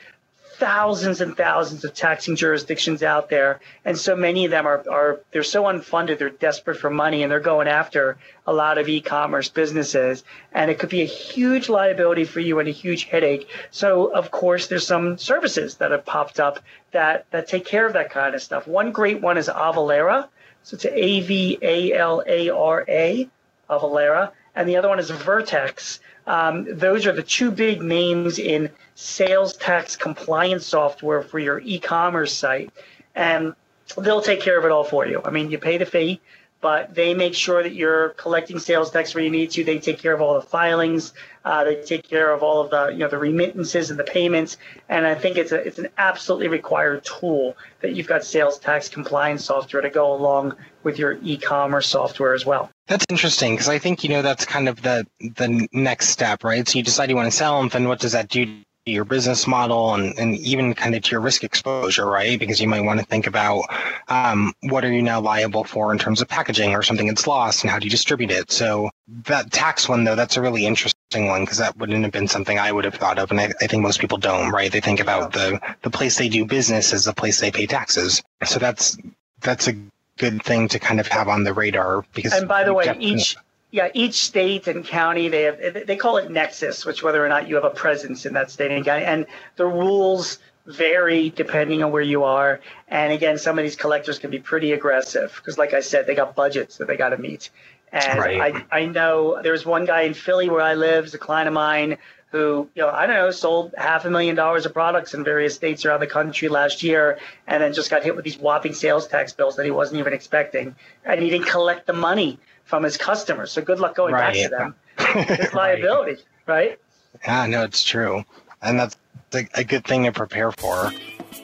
thousands 0.58 1.20
and 1.20 1.36
thousands 1.36 1.84
of 1.84 1.94
taxing 1.94 2.34
jurisdictions 2.34 3.02
out 3.02 3.30
there, 3.30 3.60
and 3.84 3.96
so 3.96 4.16
many 4.16 4.44
of 4.44 4.50
them 4.50 4.66
are, 4.66 4.84
are 4.90 5.20
they're 5.30 5.44
so 5.44 5.64
unfunded, 5.64 6.18
they're 6.18 6.30
desperate 6.30 6.78
for 6.78 6.90
money, 6.90 7.22
and 7.22 7.30
they're 7.30 7.38
going 7.38 7.68
after 7.68 8.18
a 8.46 8.52
lot 8.52 8.76
of 8.76 8.88
e-commerce 8.88 9.48
businesses, 9.48 10.24
and 10.52 10.70
it 10.70 10.78
could 10.80 10.88
be 10.88 11.02
a 11.02 11.06
huge 11.06 11.68
liability 11.68 12.24
for 12.24 12.40
you 12.40 12.58
and 12.58 12.68
a 12.68 12.72
huge 12.72 13.04
headache. 13.04 13.48
So, 13.70 14.12
of 14.12 14.32
course, 14.32 14.66
there's 14.66 14.86
some 14.86 15.16
services 15.16 15.76
that 15.76 15.92
have 15.92 16.04
popped 16.04 16.40
up 16.40 16.58
that 16.90 17.26
that 17.30 17.46
take 17.46 17.64
care 17.64 17.86
of 17.86 17.92
that 17.92 18.10
kind 18.10 18.34
of 18.34 18.42
stuff. 18.42 18.66
One 18.66 18.90
great 18.90 19.20
one 19.20 19.38
is 19.38 19.48
Avalara, 19.48 20.28
so 20.64 20.74
it's 20.74 20.86
A 20.86 21.20
V 21.20 21.58
A 21.62 21.92
L 21.92 22.22
A 22.26 22.50
R 22.50 22.84
A, 22.88 23.28
Avalara, 23.70 24.32
and 24.58 24.68
the 24.68 24.76
other 24.76 24.88
one 24.88 24.98
is 24.98 25.08
Vertex. 25.08 26.00
Um, 26.26 26.66
those 26.68 27.06
are 27.06 27.12
the 27.12 27.22
two 27.22 27.52
big 27.52 27.80
names 27.80 28.40
in 28.40 28.70
sales 28.96 29.56
tax 29.56 29.94
compliance 29.94 30.66
software 30.66 31.22
for 31.22 31.38
your 31.38 31.60
e-commerce 31.60 32.34
site, 32.34 32.70
and 33.14 33.54
they'll 33.96 34.20
take 34.20 34.42
care 34.42 34.58
of 34.58 34.64
it 34.64 34.72
all 34.72 34.82
for 34.82 35.06
you. 35.06 35.22
I 35.24 35.30
mean, 35.30 35.52
you 35.52 35.58
pay 35.58 35.78
the 35.78 35.86
fee, 35.86 36.20
but 36.60 36.92
they 36.92 37.14
make 37.14 37.34
sure 37.34 37.62
that 37.62 37.72
you're 37.72 38.08
collecting 38.10 38.58
sales 38.58 38.90
tax 38.90 39.14
where 39.14 39.22
you 39.22 39.30
need 39.30 39.52
to. 39.52 39.62
They 39.62 39.78
take 39.78 40.00
care 40.00 40.12
of 40.12 40.20
all 40.20 40.34
the 40.34 40.42
filings. 40.42 41.14
Uh, 41.44 41.62
they 41.62 41.80
take 41.80 42.08
care 42.08 42.32
of 42.32 42.42
all 42.42 42.60
of 42.60 42.70
the 42.70 42.88
you 42.88 42.98
know 42.98 43.08
the 43.08 43.16
remittances 43.16 43.90
and 43.90 43.98
the 43.98 44.04
payments. 44.04 44.56
And 44.88 45.06
I 45.06 45.14
think 45.14 45.36
it's 45.36 45.52
a 45.52 45.64
it's 45.64 45.78
an 45.78 45.88
absolutely 45.98 46.48
required 46.48 47.04
tool 47.04 47.56
that 47.80 47.94
you've 47.94 48.08
got 48.08 48.24
sales 48.24 48.58
tax 48.58 48.88
compliance 48.88 49.44
software 49.44 49.82
to 49.82 49.90
go 49.90 50.12
along 50.12 50.56
with 50.82 50.98
your 50.98 51.12
e-commerce 51.22 51.86
software 51.86 52.34
as 52.34 52.44
well. 52.44 52.70
That's 52.88 53.04
interesting 53.10 53.54
because 53.54 53.68
I 53.68 53.78
think 53.78 54.02
you 54.02 54.10
know 54.10 54.22
that's 54.22 54.44
kind 54.46 54.68
of 54.68 54.82
the 54.82 55.06
the 55.20 55.68
next 55.72 56.08
step, 56.08 56.42
right? 56.42 56.66
So 56.66 56.78
you 56.78 56.84
decide 56.84 57.10
you 57.10 57.16
want 57.16 57.30
to 57.30 57.36
sell 57.36 57.58
them, 57.58 57.68
then 57.68 57.86
what 57.86 58.00
does 58.00 58.12
that 58.12 58.28
do 58.28 58.46
to 58.46 58.92
your 58.92 59.04
business 59.04 59.46
model 59.46 59.94
and, 59.94 60.18
and 60.18 60.34
even 60.38 60.72
kind 60.72 60.94
of 60.94 61.02
to 61.02 61.10
your 61.10 61.20
risk 61.20 61.44
exposure, 61.44 62.06
right? 62.06 62.40
Because 62.40 62.60
you 62.62 62.66
might 62.66 62.80
want 62.80 62.98
to 62.98 63.04
think 63.04 63.26
about 63.26 63.64
um, 64.08 64.54
what 64.62 64.86
are 64.86 64.92
you 64.92 65.02
now 65.02 65.20
liable 65.20 65.64
for 65.64 65.92
in 65.92 65.98
terms 65.98 66.22
of 66.22 66.28
packaging 66.28 66.74
or 66.74 66.82
something 66.82 67.06
that's 67.06 67.26
lost 67.26 67.62
and 67.62 67.70
how 67.70 67.78
do 67.78 67.84
you 67.84 67.90
distribute 67.90 68.30
it. 68.30 68.50
So 68.50 68.88
that 69.24 69.52
tax 69.52 69.86
one 69.86 70.04
though, 70.04 70.14
that's 70.14 70.38
a 70.38 70.40
really 70.40 70.64
interesting 70.64 71.26
one 71.26 71.42
because 71.42 71.58
that 71.58 71.76
wouldn't 71.76 72.02
have 72.02 72.12
been 72.12 72.28
something 72.28 72.58
I 72.58 72.72
would 72.72 72.86
have 72.86 72.94
thought 72.94 73.18
of, 73.18 73.30
and 73.30 73.38
I, 73.38 73.52
I 73.60 73.66
think 73.66 73.82
most 73.82 74.00
people 74.00 74.16
don't, 74.16 74.50
right? 74.50 74.72
They 74.72 74.80
think 74.80 75.00
about 75.00 75.32
the 75.32 75.60
the 75.82 75.90
place 75.90 76.16
they 76.16 76.30
do 76.30 76.46
business 76.46 76.94
as 76.94 77.04
the 77.04 77.12
place 77.12 77.38
they 77.38 77.50
pay 77.50 77.66
taxes. 77.66 78.22
So 78.46 78.58
that's 78.58 78.96
that's 79.42 79.68
a 79.68 79.76
good 80.18 80.42
thing 80.42 80.68
to 80.68 80.78
kind 80.78 81.00
of 81.00 81.06
have 81.08 81.28
on 81.28 81.44
the 81.44 81.54
radar 81.54 82.04
because. 82.14 82.32
And 82.32 82.48
by 82.48 82.64
the 82.64 82.74
way, 82.74 82.94
each 82.98 83.36
yeah 83.70 83.88
each 83.92 84.14
state 84.14 84.66
and 84.66 84.82
county 84.84 85.28
they 85.28 85.42
have 85.42 85.86
they 85.86 85.96
call 85.96 86.16
it 86.16 86.30
nexus, 86.30 86.84
which 86.84 87.02
whether 87.02 87.24
or 87.24 87.28
not 87.28 87.48
you 87.48 87.54
have 87.54 87.64
a 87.64 87.70
presence 87.70 88.26
in 88.26 88.34
that 88.34 88.50
state 88.50 88.70
and 88.70 88.84
county, 88.84 89.04
and 89.04 89.26
the 89.56 89.66
rules 89.66 90.38
vary 90.66 91.30
depending 91.30 91.82
on 91.82 91.90
where 91.90 92.02
you 92.02 92.24
are. 92.24 92.60
And 92.88 93.12
again, 93.12 93.38
some 93.38 93.58
of 93.58 93.62
these 93.62 93.76
collectors 93.76 94.18
can 94.18 94.30
be 94.30 94.38
pretty 94.38 94.72
aggressive 94.72 95.32
because, 95.36 95.58
like 95.58 95.74
I 95.74 95.80
said, 95.80 96.06
they 96.06 96.14
got 96.14 96.34
budgets 96.34 96.76
that 96.76 96.86
they 96.86 96.96
got 96.96 97.10
to 97.10 97.18
meet. 97.18 97.50
And 97.90 98.18
right. 98.18 98.64
I, 98.70 98.80
I 98.80 98.86
know 98.86 99.40
there's 99.42 99.64
one 99.64 99.86
guy 99.86 100.02
in 100.02 100.12
Philly 100.12 100.50
where 100.50 100.60
I 100.60 100.74
live, 100.74 101.06
is 101.06 101.14
a 101.14 101.18
client 101.18 101.48
of 101.48 101.54
mine 101.54 101.96
who, 102.30 102.68
you 102.74 102.82
know, 102.82 102.90
I 102.90 103.06
don't 103.06 103.16
know, 103.16 103.30
sold 103.30 103.74
half 103.78 104.04
a 104.04 104.10
million 104.10 104.36
dollars 104.36 104.66
of 104.66 104.74
products 104.74 105.14
in 105.14 105.24
various 105.24 105.54
states 105.54 105.84
around 105.84 106.00
the 106.00 106.06
country 106.06 106.48
last 106.48 106.82
year 106.82 107.18
and 107.46 107.62
then 107.62 107.72
just 107.72 107.90
got 107.90 108.04
hit 108.04 108.14
with 108.14 108.24
these 108.24 108.38
whopping 108.38 108.74
sales 108.74 109.06
tax 109.06 109.32
bills 109.32 109.56
that 109.56 109.64
he 109.64 109.70
wasn't 109.70 109.98
even 109.98 110.12
expecting. 110.12 110.74
And 111.04 111.22
he 111.22 111.30
didn't 111.30 111.46
collect 111.46 111.86
the 111.86 111.94
money 111.94 112.38
from 112.64 112.82
his 112.82 112.98
customers. 112.98 113.50
So 113.50 113.62
good 113.62 113.80
luck 113.80 113.94
going 113.94 114.12
right. 114.12 114.34
back 114.34 114.42
to 114.42 114.48
them. 114.48 114.74
It's 115.40 115.54
liability, 115.54 116.22
right? 116.46 116.78
Yeah, 117.24 117.46
no, 117.46 117.64
it's 117.64 117.82
true. 117.82 118.24
And 118.60 118.78
that's 118.78 118.96
a 119.32 119.64
good 119.64 119.84
thing 119.84 120.04
to 120.04 120.12
prepare 120.12 120.52
for. 120.52 120.92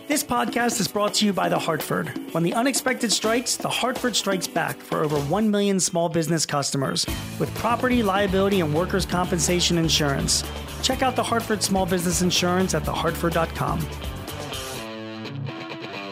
This 0.08 0.22
podcast 0.22 0.80
is 0.80 0.88
brought 0.88 1.14
to 1.14 1.26
you 1.26 1.32
by 1.32 1.48
The 1.48 1.58
Hartford. 1.58 2.08
When 2.32 2.42
the 2.42 2.52
unexpected 2.52 3.10
strikes, 3.10 3.56
The 3.56 3.68
Hartford 3.68 4.14
strikes 4.16 4.46
back 4.46 4.76
for 4.76 5.02
over 5.02 5.16
1 5.16 5.50
million 5.50 5.80
small 5.80 6.08
business 6.08 6.44
customers 6.44 7.06
with 7.38 7.54
property, 7.54 8.02
liability, 8.02 8.60
and 8.60 8.74
workers' 8.74 9.06
compensation 9.06 9.78
insurance. 9.78 10.44
Check 10.84 11.00
out 11.00 11.16
The 11.16 11.22
Hartford 11.22 11.62
Small 11.62 11.86
Business 11.86 12.20
Insurance 12.20 12.74
at 12.74 12.82
thehartford.com. 12.82 13.80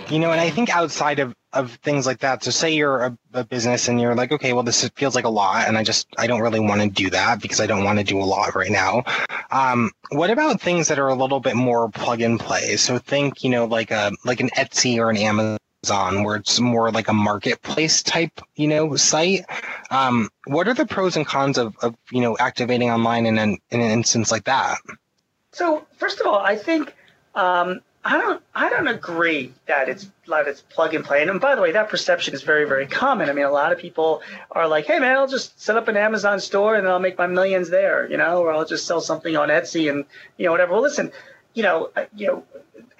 You 0.09 0.19
know, 0.19 0.33
and 0.33 0.41
I 0.41 0.49
think 0.49 0.75
outside 0.75 1.19
of, 1.19 1.35
of 1.53 1.73
things 1.83 2.07
like 2.07 2.21
that, 2.21 2.43
so 2.43 2.51
say 2.51 2.75
you're 2.75 3.03
a, 3.03 3.19
a 3.35 3.45
business 3.45 3.89
and 3.89 4.01
you're 4.01 4.15
like, 4.15 4.33
okay, 4.33 4.55
well, 4.55 4.63
this 4.63 4.89
feels 4.97 5.15
like 5.15 5.27
a 5.27 5.31
lot, 5.31 5.69
and 5.69 5.77
I 5.77 5.85
just, 5.85 6.07
I 6.17 6.27
don't 6.27 6.41
really 6.41 6.59
want 6.59 6.81
to 6.81 6.89
do 6.89 7.11
that 7.11 7.43
because 7.43 7.61
I 7.61 7.67
don't 7.67 7.85
want 7.85 7.99
to 7.99 8.05
do 8.05 8.19
a 8.19 8.25
lot 8.25 8.55
right 8.55 8.71
now. 8.71 9.05
Um, 9.51 9.91
what 10.11 10.31
about 10.31 10.59
things 10.63 10.89
that 10.89 10.99
are 10.99 11.09
a 11.09 11.15
little 11.15 11.41
bit 11.41 11.55
more 11.55 11.91
plug 11.91 12.23
and 12.23 12.41
play? 12.41 12.77
So 12.77 12.97
think, 12.97 13.45
you 13.45 13.51
know, 13.51 13.67
like 13.67 13.91
a, 13.91 14.11
like 14.25 14.41
an 14.41 14.49
Etsy 14.57 14.97
or 14.97 15.11
an 15.11 15.19
Amazon 15.19 15.59
where 15.91 16.37
it's 16.37 16.61
more 16.61 16.93
like 16.93 17.09
a 17.09 17.13
marketplace 17.13 18.03
type, 18.03 18.41
you 18.55 18.69
know, 18.69 18.95
site. 18.95 19.45
Um, 19.91 20.31
what 20.47 20.69
are 20.69 20.75
the 20.75 20.87
pros 20.87 21.17
and 21.17 21.27
cons 21.27 21.59
of, 21.59 21.77
of 21.83 21.97
you 22.13 22.21
know, 22.21 22.37
activating 22.39 22.91
online 22.91 23.27
in 23.27 23.39
an, 23.39 23.59
in 23.71 23.81
an 23.81 23.91
instance 23.91 24.31
like 24.31 24.45
that? 24.45 24.79
So 25.51 25.85
first 25.97 26.21
of 26.21 26.27
all, 26.27 26.39
I 26.39 26.57
think, 26.57 26.95
um, 27.35 27.81
I 28.05 28.19
don't 28.19 28.43
I 28.53 28.69
don't 28.69 28.89
agree 28.89 29.53
that 29.67 29.89
it's 29.89 30.09
that 30.27 30.49
it's 30.49 30.61
plug 30.61 30.93
and 30.93 31.05
play. 31.05 31.23
And 31.23 31.41
by 31.41 31.55
the 31.55 31.63
way, 31.63 31.71
that 31.71 31.89
perception 31.89 32.35
is 32.35 32.43
very 32.43 32.65
very 32.65 32.85
common. 32.85 33.31
I 33.31 33.33
mean, 33.33 33.45
a 33.45 33.51
lot 33.51 33.71
of 33.71 33.79
people 33.79 34.23
are 34.51 34.67
like, 34.67 34.87
"Hey 34.87 34.99
man, 34.99 35.17
I'll 35.17 35.29
just 35.29 35.61
set 35.61 35.77
up 35.77 35.87
an 35.87 35.97
Amazon 35.97 36.41
store 36.41 36.75
and 36.75 36.89
I'll 36.89 36.99
make 36.99 37.17
my 37.17 37.29
millions 37.29 37.71
there," 37.71 38.11
you 38.11 38.17
know, 38.17 38.43
or 38.43 38.53
I'll 38.53 38.65
just 38.65 38.89
sell 38.89 39.01
something 39.01 39.37
on 39.37 39.51
Etsy 39.51 39.89
and 39.89 40.05
you 40.37 40.47
know 40.47 40.51
whatever. 40.51 40.73
Well, 40.73 40.83
listen, 40.83 41.13
you 41.55 41.63
know, 41.63 41.91
uh, 41.97 42.05
you 42.17 42.27
know, 42.27 42.45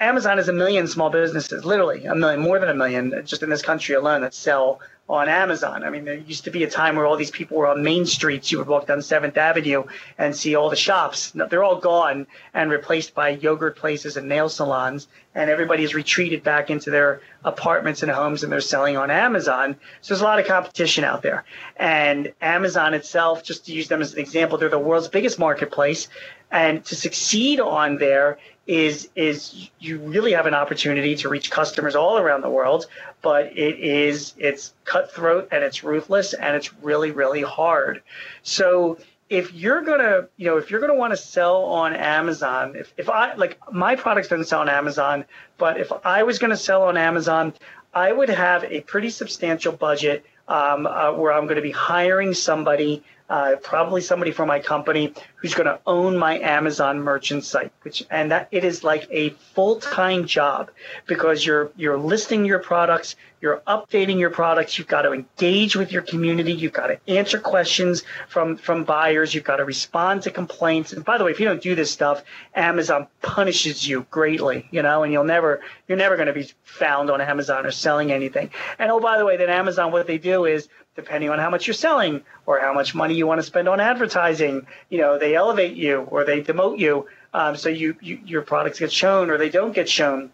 Amazon 0.01 0.39
is 0.39 0.49
a 0.49 0.53
million 0.53 0.87
small 0.89 1.11
businesses, 1.11 1.65
literally 1.65 2.05
a 2.05 2.15
million, 2.15 2.41
more 2.41 2.59
than 2.59 2.69
a 2.69 2.75
million, 2.75 3.15
uh, 3.15 3.23
just 3.23 3.43
in 3.43 3.51
this 3.51 3.63
country 3.63 3.95
alone 3.95 4.23
that 4.23 4.35
sell 4.35 4.81
on 5.09 5.29
Amazon. 5.29 5.83
I 5.85 5.91
mean, 5.91 6.05
there 6.05 6.15
used 6.15 6.45
to 6.45 6.51
be 6.51 6.65
a 6.65 6.71
time 6.71 6.97
where 6.97 7.07
all 7.07 7.17
these 7.17 7.31
people 7.31 7.59
were 7.59 7.67
on 7.67 7.83
main 7.83 8.07
streets. 8.07 8.51
You 8.51 8.59
would 8.59 8.69
walk 8.69 8.87
down 8.87 9.03
Seventh 9.03 9.37
Avenue 9.37 9.85
and 10.17 10.35
see 10.35 10.55
all 10.55 10.71
the 10.71 10.77
shops. 10.77 11.33
They're 11.35 11.63
all 11.63 11.81
gone 11.81 12.27
and 12.55 12.71
replaced 12.71 13.15
by 13.15 13.31
yogurt 13.31 13.77
places 13.77 14.17
and 14.17 14.29
nail 14.29 14.49
salons. 14.49 15.09
And 15.35 15.51
everybody 15.51 15.83
has 15.83 15.95
retreated 15.95 16.43
back 16.43 16.71
into 16.71 16.91
their 16.91 17.21
apartments 17.45 18.03
and 18.03 18.13
homes 18.13 18.43
and 18.43 18.53
they're 18.53 18.61
selling 18.61 18.97
on 18.97 19.11
Amazon. 19.11 19.77
So 20.01 20.15
there's 20.15 20.23
a 20.23 20.25
lot 20.25 20.39
of 20.39 20.47
competition 20.47 21.05
out 21.05 21.23
there. 21.23 21.45
And 21.77 22.33
Amazon 22.41 22.95
itself, 22.95 23.43
just 23.43 23.67
to 23.67 23.73
use 23.73 23.89
them 23.89 24.01
as 24.01 24.15
an 24.15 24.21
example, 24.21 24.57
they're 24.57 24.69
the 24.69 24.79
world's 24.79 25.09
biggest 25.09 25.39
marketplace. 25.39 26.09
And 26.53 26.85
to 26.85 26.95
succeed 26.95 27.59
on 27.59 27.99
there, 27.99 28.39
is 28.65 29.09
is 29.17 29.71
you 29.81 29.99
really 29.99 30.33
have 30.33 30.47
an 30.47 30.55
opportunity 30.55 31.17
to 31.17 31.29
reach 31.29 31.51
customers 31.51 31.97
all 31.97 32.17
around 32.17 32.43
the 32.43 32.49
world 32.49 32.87
but 33.21 33.47
it 33.59 33.79
is 33.81 34.35
it's 34.39 34.73
cutthroat 34.85 35.49
and 35.51 35.65
it's 35.65 35.83
ruthless 35.83 36.33
and 36.33 36.55
it's 36.55 36.73
really 36.75 37.11
really 37.11 37.43
hard. 37.43 38.03
So 38.43 38.99
if 39.29 39.55
you're 39.55 39.83
gonna 39.83 40.29
you 40.37 40.47
know 40.47 40.59
if 40.59 40.71
you're 40.71 40.81
gonna 40.81 40.95
want 40.95 41.13
to 41.13 41.17
sell 41.17 41.65
on 41.65 41.95
amazon 41.95 42.77
if, 42.77 42.93
if 42.99 43.09
i 43.09 43.33
like 43.35 43.59
my 43.73 43.97
products 43.97 44.29
don't 44.29 44.45
sell 44.45 44.61
on 44.61 44.69
amazon 44.69 45.25
but 45.57 45.81
if 45.81 45.91
i 46.05 46.23
was 46.23 46.39
gonna 46.39 46.57
sell 46.57 46.83
on 46.83 46.99
amazon 46.99 47.55
i 47.95 48.13
would 48.13 48.29
have 48.29 48.63
a 48.65 48.83
pretty 48.83 49.09
substantial 49.09 49.73
budget 49.73 50.27
um, 50.49 50.87
uh, 50.87 51.13
where 51.13 51.33
i'm 51.33 51.49
to 51.49 51.63
be 51.63 51.71
hiring 51.71 52.35
somebody 52.35 53.03
uh, 53.31 53.57
probably 53.63 54.03
somebody 54.03 54.33
from 54.33 54.49
my 54.49 54.61
company 54.61 55.15
who's 55.43 55.55
going 55.55 55.67
to 55.67 55.81
own 55.87 56.17
my 56.17 56.39
Amazon 56.39 57.01
merchant 57.01 57.45
site, 57.45 57.73
which 57.83 58.05
and 58.11 58.31
that 58.31 58.47
it 58.53 58.65
is 58.65 58.85
like 58.85 59.09
a 59.11 59.31
full-time 59.55 60.25
job 60.25 60.71
because 61.07 61.45
you're 61.45 61.73
you're 61.77 61.99
listing 61.99 62.45
your 62.45 62.61
products, 62.61 63.17
you're 63.41 63.61
updating 63.67 64.21
your 64.21 64.31
products, 64.31 64.79
you've 64.79 64.87
got 64.87 65.03
to 65.03 65.13
engage 65.13 65.75
with 65.75 65.91
your 65.91 66.03
community, 66.03 66.53
you've 66.53 66.73
got 66.73 66.87
to 66.87 67.01
answer 67.09 67.41
questions 67.41 68.05
from 68.29 68.57
from 68.57 68.85
buyers, 68.85 69.35
you've 69.35 69.43
got 69.43 69.57
to 69.57 69.65
respond 69.65 70.23
to 70.23 70.31
complaints. 70.31 70.93
And 70.93 71.05
by 71.05 71.19
the 71.19 71.25
way, 71.25 71.33
if 71.33 71.41
you 71.41 71.47
don't 71.47 71.61
do 71.61 71.75
this 71.75 71.91
stuff, 71.91 72.23
Amazon 72.55 73.09
punishes 73.21 73.87
you 73.87 74.07
greatly, 74.13 74.69
you 74.71 74.81
know, 74.81 75.03
and 75.03 75.13
you'll 75.13 75.25
never 75.25 75.61
you're 75.89 75.99
never 75.99 76.15
going 76.15 76.29
to 76.29 76.33
be 76.33 76.49
found 76.63 77.11
on 77.11 77.21
Amazon 77.21 77.67
or 77.67 77.73
selling 77.73 78.13
anything. 78.13 78.51
And 78.79 78.93
oh, 78.93 79.01
by 79.01 79.19
the 79.19 79.25
way, 79.25 79.37
then 79.37 79.51
Amazon 79.51 79.91
what 79.91 80.07
they 80.07 80.19
do 80.19 80.45
is 80.45 80.69
depending 80.95 81.31
on 81.31 81.39
how 81.39 81.51
much 81.51 81.67
you're 81.67 81.75
selling 81.75 82.23
or 82.47 82.61
how 82.61 82.73
much 82.73 82.95
money 82.95 83.15
you 83.15 83.27
want 83.27 83.39
to 83.39 83.43
spend 83.43 83.69
on 83.69 83.81
advertising. 83.81 84.67
You 84.91 84.99
know, 84.99 85.19
they 85.19 85.32
elevate 85.35 85.77
you 85.77 86.01
or 86.11 86.25
they 86.25 86.43
demote 86.43 86.79
you. 86.79 87.07
Um, 87.35 87.57
so 87.57 87.69
you, 87.69 87.97
you, 88.01 88.21
your 88.25 88.43
products 88.43 88.79
get 88.79 88.93
shown 88.93 89.31
or 89.31 89.39
they 89.39 89.49
don't 89.49 89.73
get 89.73 89.89
shown. 89.89 90.31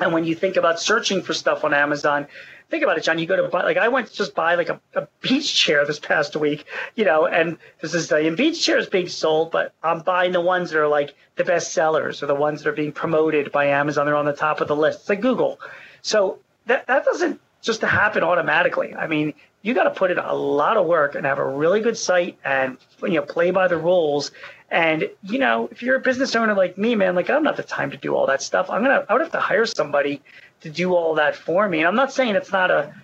And 0.00 0.12
when 0.12 0.24
you 0.24 0.34
think 0.34 0.56
about 0.56 0.78
searching 0.78 1.22
for 1.22 1.32
stuff 1.32 1.64
on 1.64 1.72
Amazon, 1.72 2.26
think 2.70 2.82
about 2.82 2.98
it, 2.98 3.04
John. 3.04 3.18
You 3.18 3.26
go 3.26 3.36
to 3.36 3.48
buy, 3.48 3.62
like 3.62 3.76
I 3.76 3.88
went 3.88 4.08
to 4.08 4.14
just 4.14 4.34
buy 4.34 4.54
like 4.54 4.68
a, 4.68 4.80
a 4.94 5.08
beach 5.20 5.54
chair 5.54 5.86
this 5.86 5.98
past 5.98 6.36
week, 6.36 6.66
you 6.94 7.04
know, 7.04 7.26
and 7.26 7.58
this 7.80 7.94
is 7.94 8.08
the 8.08 8.34
beach 8.36 8.62
chairs 8.62 8.88
being 8.88 9.08
sold, 9.08 9.50
but 9.50 9.72
I'm 9.82 10.00
buying 10.00 10.32
the 10.32 10.40
ones 10.40 10.70
that 10.70 10.78
are 10.78 10.88
like 10.88 11.14
the 11.36 11.44
best 11.44 11.72
sellers 11.72 12.22
or 12.22 12.26
the 12.26 12.34
ones 12.34 12.62
that 12.62 12.68
are 12.68 12.74
being 12.74 12.92
promoted 12.92 13.52
by 13.52 13.66
Amazon. 13.66 14.06
They're 14.06 14.16
on 14.16 14.26
the 14.26 14.32
top 14.32 14.60
of 14.60 14.68
the 14.68 14.76
list. 14.76 15.00
It's 15.00 15.08
like 15.08 15.20
Google. 15.20 15.60
So 16.02 16.38
that, 16.66 16.86
that 16.86 17.04
doesn't 17.04 17.40
just 17.62 17.80
happen 17.80 18.22
automatically. 18.22 18.94
I 18.94 19.06
mean, 19.06 19.34
you 19.66 19.74
got 19.74 19.82
to 19.82 19.90
put 19.90 20.12
in 20.12 20.18
a 20.18 20.32
lot 20.32 20.76
of 20.76 20.86
work 20.86 21.16
and 21.16 21.26
have 21.26 21.38
a 21.38 21.44
really 21.44 21.80
good 21.80 21.98
site 21.98 22.38
and 22.44 22.78
you 23.02 23.14
know 23.14 23.22
play 23.22 23.50
by 23.50 23.66
the 23.66 23.76
rules. 23.76 24.30
And 24.70 25.10
you 25.24 25.40
know, 25.40 25.68
if 25.72 25.82
you're 25.82 25.96
a 25.96 26.00
business 26.00 26.36
owner 26.36 26.54
like 26.54 26.78
me, 26.78 26.94
man, 26.94 27.16
like 27.16 27.28
I 27.28 27.32
don't 27.32 27.46
have 27.46 27.56
the 27.56 27.64
time 27.64 27.90
to 27.90 27.96
do 27.96 28.14
all 28.14 28.28
that 28.28 28.40
stuff. 28.40 28.70
I'm 28.70 28.82
gonna 28.82 29.04
I 29.08 29.12
would 29.12 29.22
have 29.22 29.32
to 29.32 29.40
hire 29.40 29.66
somebody 29.66 30.22
to 30.60 30.70
do 30.70 30.94
all 30.94 31.16
that 31.16 31.34
for 31.34 31.68
me. 31.68 31.78
And 31.78 31.88
I'm 31.88 31.96
not 31.96 32.12
saying 32.12 32.36
it's 32.36 32.52
not 32.52 32.70
a 32.70 32.94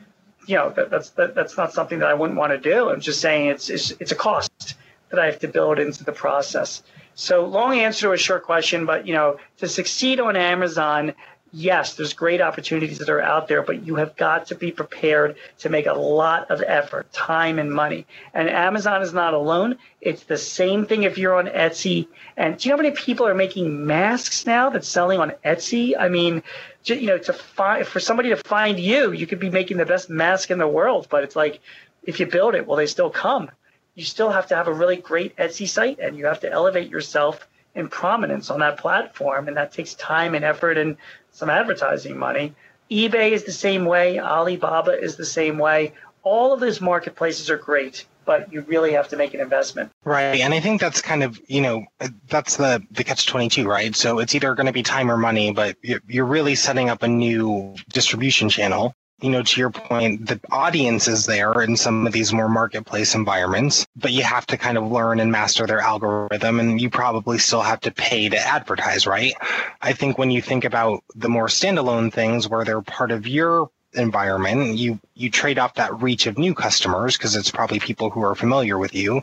you 0.47 0.55
know 0.55 0.71
that, 0.71 0.89
that's 0.89 1.11
that, 1.11 1.35
that's 1.35 1.57
not 1.57 1.73
something 1.73 1.99
that 1.99 2.09
I 2.09 2.15
wouldn't 2.15 2.39
want 2.39 2.53
to 2.53 2.59
do. 2.59 2.91
I'm 2.91 3.01
just 3.01 3.21
saying 3.21 3.49
it's, 3.49 3.69
it's 3.69 3.91
it's 3.99 4.13
a 4.13 4.17
cost 4.17 4.77
that 5.09 5.19
I 5.19 5.27
have 5.27 5.41
to 5.41 5.49
build 5.49 5.81
into 5.81 6.05
the 6.05 6.13
process. 6.13 6.85
So 7.17 7.45
long 7.45 7.77
answer 7.77 8.07
to 8.07 8.13
a 8.13 8.17
short 8.17 8.45
question, 8.45 8.87
but 8.87 9.05
you 9.05 9.15
know, 9.15 9.39
to 9.59 9.67
succeed 9.67 10.21
on 10.21 10.37
Amazon, 10.37 11.13
yes, 11.53 11.95
there's 11.95 12.15
great 12.15 12.41
opportunities 12.41 12.99
that 12.99 13.11
are 13.11 13.21
out 13.21 13.47
there, 13.47 13.63
but 13.63 13.87
you 13.87 13.97
have 13.97 14.17
got 14.17 14.47
to 14.47 14.55
be 14.55 14.73
prepared 14.73 15.37
to 15.59 15.69
make 15.69 15.87
a 15.87 15.93
lot 15.93 16.51
of 16.51 16.63
effort, 16.63 17.13
time, 17.13 17.59
and 17.59 17.73
money. 17.73 18.07
And 18.33 18.49
Amazon 18.49 19.03
is 19.03 19.13
not 19.13 19.35
alone. 19.35 19.77
It's 20.01 20.25
the 20.25 20.39
same 20.39 20.87
thing 20.87 21.03
if 21.03 21.19
you're 21.19 21.35
on 21.35 21.47
Etsy. 21.47 22.09
And 22.37 22.57
do 22.57 22.69
you 22.69 22.71
know 22.71 22.79
how 22.79 22.83
many 22.83 22.97
people 22.97 23.27
are 23.27 23.35
making 23.35 23.87
masks 23.87 24.47
now 24.47 24.71
that's 24.71 24.89
selling 24.89 25.21
on 25.21 25.33
Etsy? 25.45 25.95
I 25.99 26.09
mean, 26.09 26.43
you 26.85 27.07
know, 27.07 27.19
to 27.19 27.33
find 27.33 27.87
for 27.87 28.01
somebody 28.01 28.31
to 28.31 28.37
find 28.37 28.81
you, 28.81 29.13
you 29.13 29.27
could 29.27 29.41
be 29.41 29.51
making 29.51 29.77
the 29.77 29.87
best 29.87 30.09
mask 30.09 30.51
in 30.51 30.59
the 30.59 30.67
world, 30.67 31.07
but 31.11 31.23
it's 31.23 31.37
like 31.37 31.61
if 32.03 32.19
you 32.19 32.27
build 32.27 32.55
it, 32.55 32.67
will 32.67 32.77
they 32.77 32.87
still 32.87 33.11
come? 33.11 33.51
You 33.95 34.05
still 34.05 34.31
have 34.31 34.47
to 34.49 34.57
have 34.57 34.69
a 34.69 34.73
really 34.73 34.97
great 34.97 35.37
Etsy 35.37 35.69
site, 35.69 35.99
and 35.99 36.17
you 36.17 36.25
have 36.27 36.41
to 36.41 36.51
elevate 36.51 36.89
yourself 36.89 37.47
in 37.75 37.89
prominence 37.89 38.51
on 38.51 38.61
that 38.61 38.77
platform, 38.79 39.49
and 39.49 39.57
that 39.57 39.73
takes 39.73 39.95
time 39.95 40.35
and 40.35 40.45
effort 40.45 40.77
and 40.79 40.97
some 41.31 41.49
advertising 41.49 42.19
money. 42.19 42.55
eBay 42.91 43.31
is 43.33 43.45
the 43.45 43.53
same 43.53 43.85
way. 43.87 44.19
Alibaba 44.21 44.93
is 44.93 45.17
the 45.17 45.25
same 45.25 45.57
way. 45.59 45.95
All 46.23 46.53
of 46.53 46.61
those 46.61 46.81
marketplaces 46.81 47.49
are 47.51 47.57
great. 47.57 48.05
but 48.25 48.53
you 48.53 48.61
really 48.63 48.93
have 48.93 49.09
to 49.09 49.17
make 49.17 49.35
an 49.35 49.41
investment. 49.41 49.91
Right. 50.05 50.41
And 50.41 50.55
I 50.55 50.61
think 50.61 50.81
that's 50.81 51.01
kind 51.01 51.23
of, 51.23 51.41
you 51.49 51.61
know, 51.61 51.85
that's 52.29 52.57
the, 52.57 52.83
the 52.91 53.05
catch 53.05 53.27
22, 53.27 53.67
right? 53.67 53.95
So 53.95 54.19
it's 54.19 54.35
either 54.35 54.55
going 54.55 54.67
to 54.67 54.73
be 54.73 54.83
time 54.83 55.11
or 55.11 55.17
money, 55.17 55.53
but 55.53 55.77
you're 55.83 56.25
really 56.25 56.55
setting 56.55 56.89
up 56.89 57.03
a 57.03 57.09
new 57.09 57.75
distribution 57.93 58.49
channel. 58.49 58.95
You 59.23 59.31
know, 59.31 59.43
to 59.43 59.61
your 59.61 59.71
point, 59.71 60.27
the 60.27 60.41
audience 60.51 61.07
is 61.07 61.27
there 61.27 61.63
in 61.63 61.77
some 61.77 62.07
of 62.07 62.13
these 62.13 62.33
more 62.33 62.49
marketplace 62.49 63.15
environments, 63.15 63.87
but 63.95 64.13
you 64.13 64.25
have 64.25 64.47
to 64.47 64.57
kind 64.57 64.77
of 64.77 64.91
learn 64.91 65.21
and 65.21 65.31
master 65.31 65.65
their 65.65 65.79
algorithm 65.79 66.59
and 66.59 66.81
you 66.81 66.91
probably 66.91 67.39
still 67.39 67.63
have 67.63 67.81
to 67.81 67.93
pay 67.93 68.29
to 68.29 68.37
advertise, 68.37 69.07
right? 69.07 69.33
I 69.81 69.93
think 69.93 70.19
when 70.19 70.33
you 70.33 70.43
think 70.43 70.65
about 70.65 71.05
the 71.15 71.29
more 71.29 71.47
standalone 71.47 72.13
things 72.13 72.49
where 72.49 72.65
they're 72.65 72.83
part 72.83 73.13
of 73.13 73.27
your 73.27 73.71
environment 73.95 74.79
you 74.79 74.99
you 75.15 75.29
trade 75.29 75.59
off 75.59 75.75
that 75.75 76.01
reach 76.01 76.27
of 76.27 76.39
new 76.39 76.55
customers 76.55 77.17
because 77.17 77.37
it's 77.37 77.51
probably 77.51 77.79
people 77.79 78.09
who 78.09 78.23
are 78.23 78.35
familiar 78.35 78.79
with 78.79 78.95
you 78.95 79.21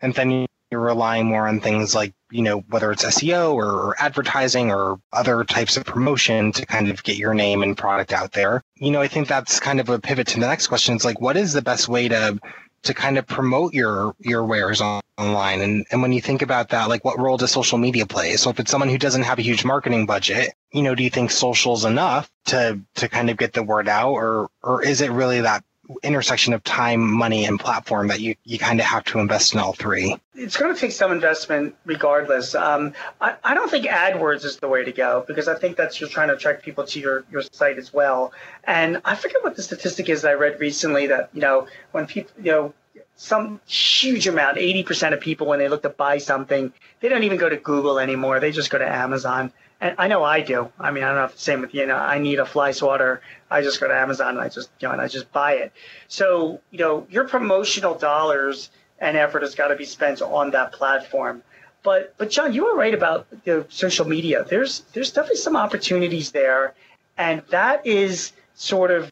and 0.00 0.14
then 0.14 0.46
you're 0.72 0.80
relying 0.80 1.26
more 1.26 1.46
on 1.46 1.60
things 1.60 1.94
like 1.94 2.14
you 2.30 2.42
know 2.42 2.64
whether 2.70 2.90
it's 2.90 3.04
seo 3.04 3.52
or 3.54 3.94
advertising 4.00 4.72
or 4.72 4.98
other 5.12 5.44
types 5.44 5.76
of 5.76 5.84
promotion 5.84 6.50
to 6.50 6.66
kind 6.66 6.88
of 6.90 7.02
get 7.04 7.18
your 7.18 7.34
name 7.34 7.62
and 7.62 7.76
product 7.76 8.12
out 8.12 8.32
there. 8.32 8.62
You 8.76 8.90
know 8.90 9.00
i 9.02 9.06
think 9.06 9.28
that's 9.28 9.60
kind 9.60 9.78
of 9.78 9.88
a 9.88 10.00
pivot 10.00 10.26
to 10.28 10.40
the 10.40 10.46
next 10.46 10.66
question. 10.66 10.96
It's 10.96 11.04
like 11.04 11.20
what 11.20 11.36
is 11.36 11.52
the 11.52 11.62
best 11.62 11.88
way 11.88 12.08
to 12.08 12.40
to 12.84 12.94
kind 12.94 13.16
of 13.18 13.26
promote 13.26 13.74
your 13.74 14.14
your 14.18 14.44
wares 14.44 14.80
on, 14.80 15.02
online? 15.18 15.60
And 15.60 15.86
and 15.90 16.02
when 16.02 16.12
you 16.12 16.20
think 16.22 16.42
about 16.42 16.70
that 16.70 16.88
like 16.88 17.04
what 17.04 17.20
role 17.20 17.36
does 17.36 17.52
social 17.52 17.78
media 17.78 18.06
play? 18.06 18.36
So 18.36 18.50
if 18.50 18.58
it's 18.58 18.70
someone 18.70 18.88
who 18.88 18.98
doesn't 18.98 19.22
have 19.22 19.38
a 19.38 19.42
huge 19.42 19.64
marketing 19.64 20.06
budget 20.06 20.54
you 20.72 20.82
know 20.82 20.94
do 20.94 21.02
you 21.04 21.10
think 21.10 21.30
social's 21.30 21.84
enough 21.84 22.30
to 22.46 22.80
to 22.96 23.08
kind 23.08 23.30
of 23.30 23.36
get 23.36 23.52
the 23.52 23.62
word 23.62 23.88
out? 23.88 24.12
Or 24.12 24.48
or 24.62 24.82
is 24.82 25.00
it 25.00 25.10
really 25.10 25.42
that 25.42 25.64
intersection 26.02 26.54
of 26.54 26.62
time 26.62 27.00
money 27.00 27.44
and 27.44 27.58
platform 27.58 28.08
that 28.08 28.20
you 28.20 28.36
you 28.44 28.58
kind 28.58 28.78
of 28.78 28.86
have 28.86 29.04
to 29.04 29.18
invest 29.18 29.52
in 29.52 29.60
all 29.60 29.72
three 29.72 30.16
it's 30.34 30.56
going 30.56 30.72
to 30.72 30.80
take 30.80 30.92
some 30.92 31.10
investment 31.10 31.74
regardless 31.84 32.54
um, 32.54 32.92
I, 33.20 33.34
I 33.42 33.54
don't 33.54 33.70
think 33.70 33.86
adwords 33.86 34.44
is 34.44 34.56
the 34.58 34.68
way 34.68 34.84
to 34.84 34.92
go 34.92 35.24
because 35.26 35.48
i 35.48 35.58
think 35.58 35.76
that's 35.76 35.96
just 35.96 36.12
trying 36.12 36.28
to 36.28 36.34
attract 36.34 36.62
people 36.62 36.86
to 36.86 37.00
your 37.00 37.24
your 37.32 37.42
site 37.42 37.78
as 37.78 37.92
well 37.92 38.32
and 38.64 39.02
i 39.04 39.16
forget 39.16 39.42
what 39.42 39.56
the 39.56 39.62
statistic 39.62 40.08
is 40.08 40.22
that 40.22 40.30
i 40.30 40.34
read 40.34 40.60
recently 40.60 41.08
that 41.08 41.30
you 41.32 41.40
know 41.40 41.66
when 41.90 42.06
people 42.06 42.32
you 42.38 42.52
know 42.52 42.74
some 43.16 43.60
huge 43.66 44.26
amount, 44.26 44.56
80% 44.56 45.12
of 45.12 45.20
people, 45.20 45.46
when 45.46 45.58
they 45.58 45.68
look 45.68 45.82
to 45.82 45.90
buy 45.90 46.18
something, 46.18 46.72
they 47.00 47.08
don't 47.08 47.22
even 47.22 47.38
go 47.38 47.48
to 47.48 47.56
Google 47.56 47.98
anymore. 47.98 48.40
They 48.40 48.50
just 48.50 48.70
go 48.70 48.78
to 48.78 48.88
Amazon. 48.88 49.52
And 49.82 49.96
I 49.98 50.06
know 50.06 50.22
I 50.22 50.42
do. 50.42 50.70
I 50.78 50.92
mean, 50.92 51.02
I 51.02 51.08
don't 51.08 51.16
know 51.16 51.24
if 51.24 51.32
the 51.32 51.40
same 51.40 51.60
with 51.60 51.74
you. 51.74 51.80
you 51.80 51.86
know, 51.88 51.96
I 51.96 52.20
need 52.20 52.38
a 52.38 52.46
fly 52.46 52.70
swatter. 52.70 53.20
I 53.50 53.62
just 53.62 53.80
go 53.80 53.88
to 53.88 53.94
Amazon 53.94 54.28
and 54.28 54.40
I 54.40 54.48
just, 54.48 54.70
you 54.78 54.86
know, 54.86 54.92
and 54.92 55.00
I 55.00 55.08
just 55.08 55.32
buy 55.32 55.54
it. 55.54 55.72
So, 56.06 56.60
you 56.70 56.78
know, 56.78 57.04
your 57.10 57.26
promotional 57.26 57.96
dollars 57.96 58.70
and 59.00 59.16
effort 59.16 59.42
has 59.42 59.56
got 59.56 59.68
to 59.68 59.76
be 59.76 59.84
spent 59.84 60.22
on 60.22 60.52
that 60.52 60.72
platform. 60.72 61.42
But, 61.82 62.14
but 62.16 62.30
John, 62.30 62.52
you 62.52 62.64
were 62.64 62.76
right 62.76 62.94
about 62.94 63.26
the 63.42 63.66
social 63.70 64.06
media. 64.06 64.44
There's, 64.48 64.84
there's 64.92 65.10
definitely 65.10 65.38
some 65.38 65.56
opportunities 65.56 66.30
there. 66.30 66.74
And 67.18 67.42
that 67.50 67.84
is 67.84 68.32
sort 68.54 68.92
of 68.92 69.10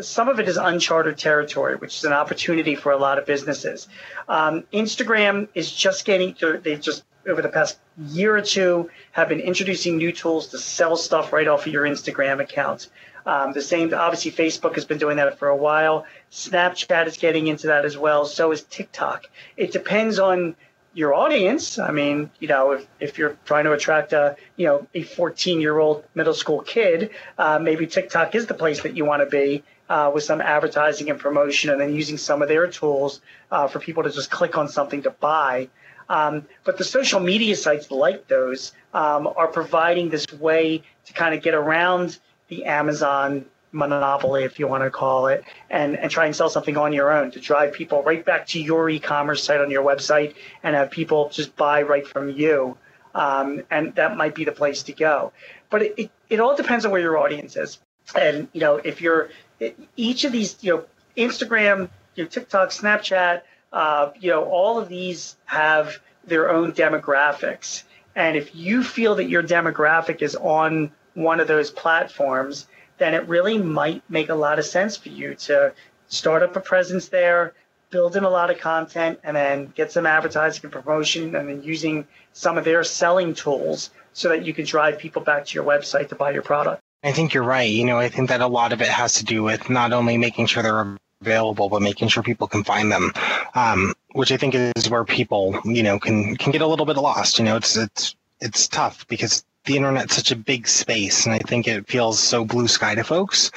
some 0.00 0.28
of 0.28 0.40
it 0.40 0.48
is 0.48 0.56
uncharted 0.56 1.18
territory, 1.18 1.76
which 1.76 1.98
is 1.98 2.04
an 2.04 2.12
opportunity 2.12 2.74
for 2.74 2.90
a 2.90 2.96
lot 2.96 3.18
of 3.18 3.26
businesses. 3.26 3.86
Um, 4.28 4.64
Instagram 4.72 5.46
is 5.54 5.70
just 5.70 6.04
getting, 6.04 6.34
they've 6.62 6.80
just 6.80 7.04
over 7.28 7.42
the 7.42 7.48
past 7.48 7.78
year 7.98 8.36
or 8.36 8.42
two 8.42 8.90
have 9.12 9.28
been 9.28 9.40
introducing 9.40 9.96
new 9.96 10.12
tools 10.12 10.48
to 10.48 10.58
sell 10.58 10.96
stuff 10.96 11.32
right 11.32 11.48
off 11.48 11.66
of 11.66 11.72
your 11.72 11.84
Instagram 11.84 12.40
account. 12.40 12.88
Um, 13.26 13.52
the 13.52 13.62
same, 13.62 13.92
obviously, 13.92 14.32
Facebook 14.32 14.74
has 14.74 14.84
been 14.84 14.98
doing 14.98 15.16
that 15.18 15.38
for 15.38 15.48
a 15.48 15.56
while. 15.56 16.06
Snapchat 16.32 17.06
is 17.06 17.16
getting 17.16 17.48
into 17.48 17.66
that 17.68 17.84
as 17.84 17.96
well. 17.98 18.24
So 18.24 18.50
is 18.52 18.62
TikTok. 18.64 19.26
It 19.56 19.72
depends 19.72 20.18
on 20.18 20.56
your 20.94 21.14
audience. 21.14 21.78
I 21.78 21.92
mean, 21.92 22.30
you 22.40 22.48
know, 22.48 22.72
if, 22.72 22.86
if 22.98 23.18
you're 23.18 23.36
trying 23.44 23.64
to 23.64 23.72
attract 23.72 24.12
a, 24.12 24.36
you 24.56 24.66
know, 24.66 24.86
a 24.94 25.02
14 25.02 25.60
year 25.60 25.78
old 25.78 26.04
middle 26.14 26.34
school 26.34 26.62
kid, 26.62 27.10
uh, 27.38 27.58
maybe 27.58 27.86
TikTok 27.86 28.34
is 28.34 28.46
the 28.46 28.54
place 28.54 28.82
that 28.82 28.96
you 28.96 29.04
want 29.04 29.22
to 29.22 29.26
be 29.26 29.62
uh, 29.88 30.10
with 30.12 30.24
some 30.24 30.40
advertising 30.40 31.10
and 31.10 31.18
promotion, 31.18 31.70
and 31.70 31.80
then 31.80 31.94
using 31.94 32.16
some 32.16 32.42
of 32.42 32.48
their 32.48 32.66
tools 32.68 33.20
uh, 33.50 33.66
for 33.66 33.80
people 33.80 34.02
to 34.02 34.10
just 34.10 34.30
click 34.30 34.56
on 34.56 34.68
something 34.68 35.02
to 35.02 35.10
buy. 35.10 35.68
Um, 36.10 36.44
but 36.64 36.76
the 36.76 36.84
social 36.84 37.20
media 37.20 37.54
sites 37.54 37.90
like 37.92 38.26
those 38.26 38.72
um, 38.92 39.28
are 39.36 39.46
providing 39.46 40.10
this 40.10 40.26
way 40.32 40.82
to 41.06 41.12
kind 41.12 41.36
of 41.36 41.40
get 41.40 41.54
around 41.54 42.18
the 42.48 42.64
Amazon 42.64 43.46
monopoly, 43.70 44.42
if 44.42 44.58
you 44.58 44.66
want 44.66 44.82
to 44.82 44.90
call 44.90 45.28
it, 45.28 45.44
and, 45.70 45.96
and 45.96 46.10
try 46.10 46.26
and 46.26 46.34
sell 46.34 46.50
something 46.50 46.76
on 46.76 46.92
your 46.92 47.12
own 47.12 47.30
to 47.30 47.38
drive 47.38 47.72
people 47.72 48.02
right 48.02 48.24
back 48.24 48.44
to 48.48 48.60
your 48.60 48.90
e-commerce 48.90 49.44
site 49.44 49.60
on 49.60 49.70
your 49.70 49.84
website 49.84 50.34
and 50.64 50.74
have 50.74 50.90
people 50.90 51.28
just 51.28 51.54
buy 51.54 51.80
right 51.82 52.06
from 52.06 52.28
you. 52.30 52.76
Um, 53.14 53.62
and 53.70 53.94
that 53.94 54.16
might 54.16 54.34
be 54.34 54.44
the 54.44 54.52
place 54.52 54.82
to 54.84 54.92
go. 54.92 55.32
But 55.70 55.82
it, 55.82 55.94
it, 55.96 56.10
it 56.28 56.40
all 56.40 56.56
depends 56.56 56.84
on 56.84 56.90
where 56.90 57.00
your 57.00 57.18
audience 57.18 57.56
is. 57.56 57.78
And, 58.16 58.48
you 58.52 58.60
know, 58.60 58.76
if 58.76 59.00
you're 59.00 59.30
each 59.96 60.24
of 60.24 60.32
these, 60.32 60.56
you 60.60 60.74
know, 60.74 60.84
Instagram, 61.16 61.88
you 62.16 62.24
know, 62.24 62.28
TikTok, 62.28 62.70
Snapchat, 62.70 63.42
uh, 63.72 64.10
you 64.18 64.30
know, 64.30 64.44
all 64.44 64.78
of 64.78 64.88
these 64.88 65.36
have 65.44 65.98
their 66.24 66.50
own 66.50 66.72
demographics. 66.72 67.84
And 68.14 68.36
if 68.36 68.54
you 68.54 68.82
feel 68.82 69.14
that 69.16 69.28
your 69.28 69.42
demographic 69.42 70.22
is 70.22 70.36
on 70.36 70.90
one 71.14 71.40
of 71.40 71.48
those 71.48 71.70
platforms, 71.70 72.66
then 72.98 73.14
it 73.14 73.26
really 73.28 73.58
might 73.58 74.02
make 74.08 74.28
a 74.28 74.34
lot 74.34 74.58
of 74.58 74.64
sense 74.64 74.96
for 74.96 75.08
you 75.08 75.34
to 75.34 75.72
start 76.08 76.42
up 76.42 76.56
a 76.56 76.60
presence 76.60 77.08
there, 77.08 77.54
build 77.90 78.16
in 78.16 78.24
a 78.24 78.28
lot 78.28 78.50
of 78.50 78.58
content, 78.58 79.18
and 79.22 79.36
then 79.36 79.72
get 79.74 79.90
some 79.92 80.06
advertising 80.06 80.60
and 80.64 80.72
promotion, 80.72 81.34
and 81.34 81.48
then 81.48 81.62
using 81.62 82.06
some 82.32 82.58
of 82.58 82.64
their 82.64 82.84
selling 82.84 83.34
tools 83.34 83.90
so 84.12 84.28
that 84.28 84.44
you 84.44 84.52
can 84.52 84.64
drive 84.64 84.98
people 84.98 85.22
back 85.22 85.46
to 85.46 85.54
your 85.54 85.64
website 85.64 86.08
to 86.08 86.14
buy 86.14 86.30
your 86.30 86.42
product. 86.42 86.82
I 87.02 87.12
think 87.12 87.32
you're 87.32 87.42
right. 87.42 87.70
You 87.70 87.86
know, 87.86 87.98
I 87.98 88.08
think 88.08 88.28
that 88.28 88.40
a 88.40 88.46
lot 88.46 88.72
of 88.72 88.82
it 88.82 88.88
has 88.88 89.14
to 89.14 89.24
do 89.24 89.42
with 89.42 89.70
not 89.70 89.92
only 89.92 90.18
making 90.18 90.46
sure 90.46 90.62
they're 90.62 90.96
available, 91.20 91.68
but 91.68 91.82
making 91.82 92.08
sure 92.08 92.22
people 92.22 92.48
can 92.48 92.64
find 92.64 92.90
them, 92.90 93.12
um, 93.54 93.94
which 94.12 94.32
I 94.32 94.36
think 94.36 94.54
is 94.54 94.88
where 94.88 95.04
people, 95.04 95.60
you 95.64 95.82
know, 95.82 95.98
can 95.98 96.36
can 96.36 96.52
get 96.52 96.62
a 96.62 96.66
little 96.66 96.86
bit 96.86 96.96
lost. 96.96 97.38
You 97.38 97.44
know, 97.44 97.56
it's 97.56 97.76
it's 97.76 98.16
it's 98.40 98.68
tough 98.68 99.06
because 99.08 99.44
the 99.66 99.76
internet's 99.76 100.16
such 100.16 100.32
a 100.32 100.36
big 100.36 100.66
space 100.66 101.26
and 101.26 101.34
I 101.34 101.38
think 101.38 101.68
it 101.68 101.86
feels 101.86 102.18
so 102.18 102.46
blue 102.46 102.66
sky 102.66 102.94
to 102.94 103.04
folks. 103.04 103.50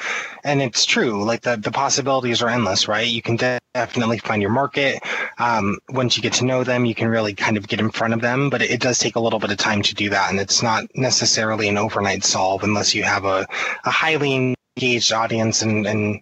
And 0.44 0.60
it's 0.60 0.84
true. 0.84 1.24
Like 1.24 1.40
the, 1.40 1.56
the 1.56 1.70
possibilities 1.70 2.42
are 2.42 2.50
endless, 2.50 2.86
right? 2.86 3.06
You 3.06 3.22
can 3.22 3.36
definitely 3.74 4.18
find 4.18 4.42
your 4.42 4.50
market. 4.50 5.02
Um, 5.38 5.78
once 5.88 6.18
you 6.18 6.22
get 6.22 6.34
to 6.34 6.44
know 6.44 6.62
them, 6.62 6.84
you 6.84 6.94
can 6.94 7.08
really 7.08 7.32
kind 7.32 7.56
of 7.56 7.66
get 7.66 7.80
in 7.80 7.90
front 7.90 8.12
of 8.12 8.20
them, 8.20 8.50
but 8.50 8.60
it, 8.60 8.70
it, 8.70 8.80
does 8.80 8.98
take 8.98 9.16
a 9.16 9.20
little 9.20 9.38
bit 9.38 9.50
of 9.50 9.56
time 9.56 9.80
to 9.80 9.94
do 9.94 10.10
that. 10.10 10.30
And 10.30 10.38
it's 10.38 10.62
not 10.62 10.84
necessarily 10.94 11.68
an 11.68 11.78
overnight 11.78 12.22
solve 12.22 12.62
unless 12.62 12.94
you 12.94 13.02
have 13.02 13.24
a, 13.24 13.46
a 13.84 13.90
highly 13.90 14.54
engaged 14.76 15.10
audience 15.10 15.62
and, 15.62 15.86
and, 15.86 16.20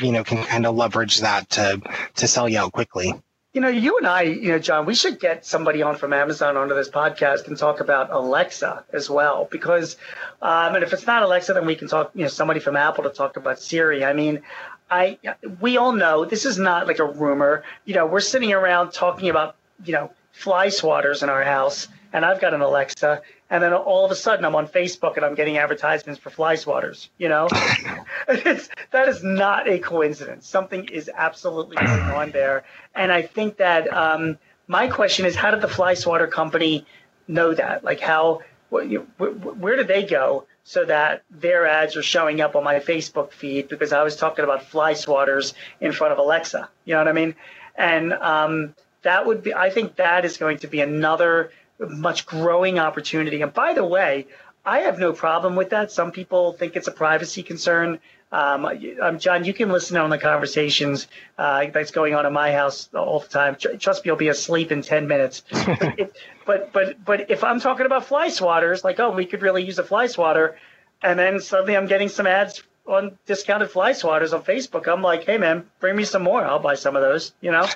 you 0.00 0.12
know, 0.12 0.24
can 0.24 0.44
kind 0.44 0.66
of 0.66 0.74
leverage 0.74 1.20
that 1.20 1.50
to, 1.50 1.80
to 2.16 2.26
sell 2.26 2.48
you 2.48 2.58
out 2.58 2.72
quickly 2.72 3.14
you 3.54 3.60
know, 3.60 3.68
you 3.68 3.96
and 3.98 4.06
I, 4.06 4.22
you 4.22 4.48
know, 4.48 4.58
John, 4.58 4.84
we 4.84 4.96
should 4.96 5.20
get 5.20 5.46
somebody 5.46 5.80
on 5.80 5.94
from 5.94 6.12
Amazon 6.12 6.56
onto 6.56 6.74
this 6.74 6.90
podcast 6.90 7.46
and 7.46 7.56
talk 7.56 7.78
about 7.78 8.10
Alexa 8.10 8.84
as 8.92 9.08
well. 9.08 9.46
Because, 9.48 9.96
um, 10.42 10.74
and 10.74 10.82
if 10.82 10.92
it's 10.92 11.06
not 11.06 11.22
Alexa, 11.22 11.54
then 11.54 11.64
we 11.64 11.76
can 11.76 11.86
talk, 11.86 12.10
you 12.14 12.22
know, 12.22 12.28
somebody 12.28 12.58
from 12.58 12.74
Apple 12.74 13.04
to 13.04 13.10
talk 13.10 13.36
about 13.36 13.60
Siri. 13.60 14.04
I 14.04 14.12
mean, 14.12 14.42
I, 14.90 15.18
we 15.60 15.76
all 15.76 15.92
know 15.92 16.24
this 16.24 16.44
is 16.44 16.58
not 16.58 16.88
like 16.88 16.98
a 16.98 17.04
rumor. 17.04 17.62
You 17.84 17.94
know, 17.94 18.06
we're 18.06 18.20
sitting 18.20 18.52
around 18.52 18.90
talking 18.90 19.28
about, 19.28 19.54
you 19.84 19.92
know, 19.92 20.10
fly 20.32 20.66
swatters 20.66 21.22
in 21.22 21.28
our 21.28 21.44
house, 21.44 21.86
and 22.14 22.24
I've 22.24 22.40
got 22.40 22.54
an 22.54 22.60
Alexa, 22.60 23.22
and 23.50 23.62
then 23.62 23.74
all 23.74 24.04
of 24.04 24.10
a 24.12 24.14
sudden 24.14 24.44
I'm 24.44 24.54
on 24.54 24.68
Facebook 24.68 25.16
and 25.16 25.26
I'm 25.26 25.34
getting 25.34 25.58
advertisements 25.58 26.20
for 26.20 26.30
fly 26.30 26.54
swatters. 26.54 27.08
You 27.18 27.28
know, 27.28 27.48
it's, 28.28 28.70
that 28.92 29.08
is 29.08 29.22
not 29.22 29.68
a 29.68 29.80
coincidence. 29.80 30.48
Something 30.48 30.84
is 30.86 31.10
absolutely 31.12 31.76
going 31.76 31.88
on 32.22 32.30
there, 32.30 32.62
and 32.94 33.12
I 33.12 33.22
think 33.22 33.58
that 33.58 33.92
um, 33.92 34.38
my 34.68 34.86
question 34.86 35.26
is, 35.26 35.34
how 35.34 35.50
did 35.50 35.60
the 35.60 35.68
fly 35.68 35.94
swatter 35.94 36.28
company 36.28 36.86
know 37.26 37.52
that? 37.52 37.82
Like, 37.82 37.98
how 37.98 38.42
where, 38.70 38.86
where 38.86 39.76
did 39.76 39.88
they 39.88 40.04
go 40.04 40.46
so 40.62 40.84
that 40.84 41.24
their 41.30 41.66
ads 41.66 41.96
are 41.96 42.02
showing 42.02 42.40
up 42.40 42.54
on 42.54 42.64
my 42.64 42.76
Facebook 42.76 43.32
feed 43.32 43.68
because 43.68 43.92
I 43.92 44.02
was 44.04 44.16
talking 44.16 44.44
about 44.44 44.64
fly 44.64 44.94
swatters 44.94 45.52
in 45.80 45.90
front 45.90 46.12
of 46.12 46.18
Alexa? 46.18 46.68
You 46.84 46.94
know 46.94 47.00
what 47.00 47.08
I 47.08 47.12
mean? 47.12 47.34
And 47.76 48.12
um, 48.12 48.74
that 49.02 49.26
would 49.26 49.42
be, 49.42 49.52
I 49.52 49.70
think 49.70 49.96
that 49.96 50.24
is 50.24 50.36
going 50.36 50.58
to 50.58 50.68
be 50.68 50.80
another 50.80 51.50
much 51.88 52.26
growing 52.26 52.78
opportunity. 52.78 53.42
And 53.42 53.52
by 53.52 53.72
the 53.72 53.84
way, 53.84 54.26
I 54.64 54.80
have 54.80 54.98
no 54.98 55.12
problem 55.12 55.56
with 55.56 55.70
that. 55.70 55.92
Some 55.92 56.10
people 56.12 56.52
think 56.54 56.76
it's 56.76 56.88
a 56.88 56.92
privacy 56.92 57.42
concern. 57.42 58.00
Um, 58.32 58.64
um, 59.00 59.18
John, 59.18 59.44
you 59.44 59.54
can 59.54 59.68
listen 59.68 59.96
on 59.96 60.10
the 60.10 60.18
conversations 60.18 61.06
uh, 61.38 61.66
that's 61.72 61.92
going 61.92 62.14
on 62.14 62.26
in 62.26 62.32
my 62.32 62.50
house 62.52 62.88
all 62.94 63.20
the 63.20 63.28
time. 63.28 63.56
Trust 63.78 64.04
me, 64.04 64.08
you'll 64.08 64.16
be 64.16 64.28
asleep 64.28 64.72
in 64.72 64.82
ten 64.82 65.06
minutes. 65.06 65.44
but, 65.50 65.94
if, 65.98 66.10
but 66.44 66.72
but 66.72 67.04
but 67.04 67.30
if 67.30 67.44
I'm 67.44 67.60
talking 67.60 67.86
about 67.86 68.06
fly 68.06 68.28
swatters, 68.28 68.82
like 68.82 68.98
oh, 68.98 69.10
we 69.12 69.26
could 69.26 69.42
really 69.42 69.62
use 69.64 69.78
a 69.78 69.84
fly 69.84 70.06
swatter, 70.08 70.56
and 71.02 71.18
then 71.18 71.38
suddenly 71.40 71.76
I'm 71.76 71.86
getting 71.86 72.08
some 72.08 72.26
ads 72.26 72.62
on 72.86 73.16
discounted 73.26 73.70
fly 73.70 73.92
swatters 73.92 74.32
on 74.32 74.42
Facebook. 74.42 74.88
I'm 74.88 75.02
like, 75.02 75.24
hey 75.24 75.38
man, 75.38 75.70
bring 75.78 75.94
me 75.94 76.04
some 76.04 76.22
more. 76.22 76.44
I'll 76.44 76.58
buy 76.58 76.74
some 76.74 76.96
of 76.96 77.02
those. 77.02 77.32
You 77.40 77.52
know. 77.52 77.68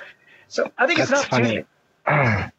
So 0.49 0.69
I 0.77 0.87
think 0.87 0.99
That's 0.99 1.11
it's 1.11 1.21
an 1.21 1.25
opportunity. 1.25 1.55
funny. 1.55 1.65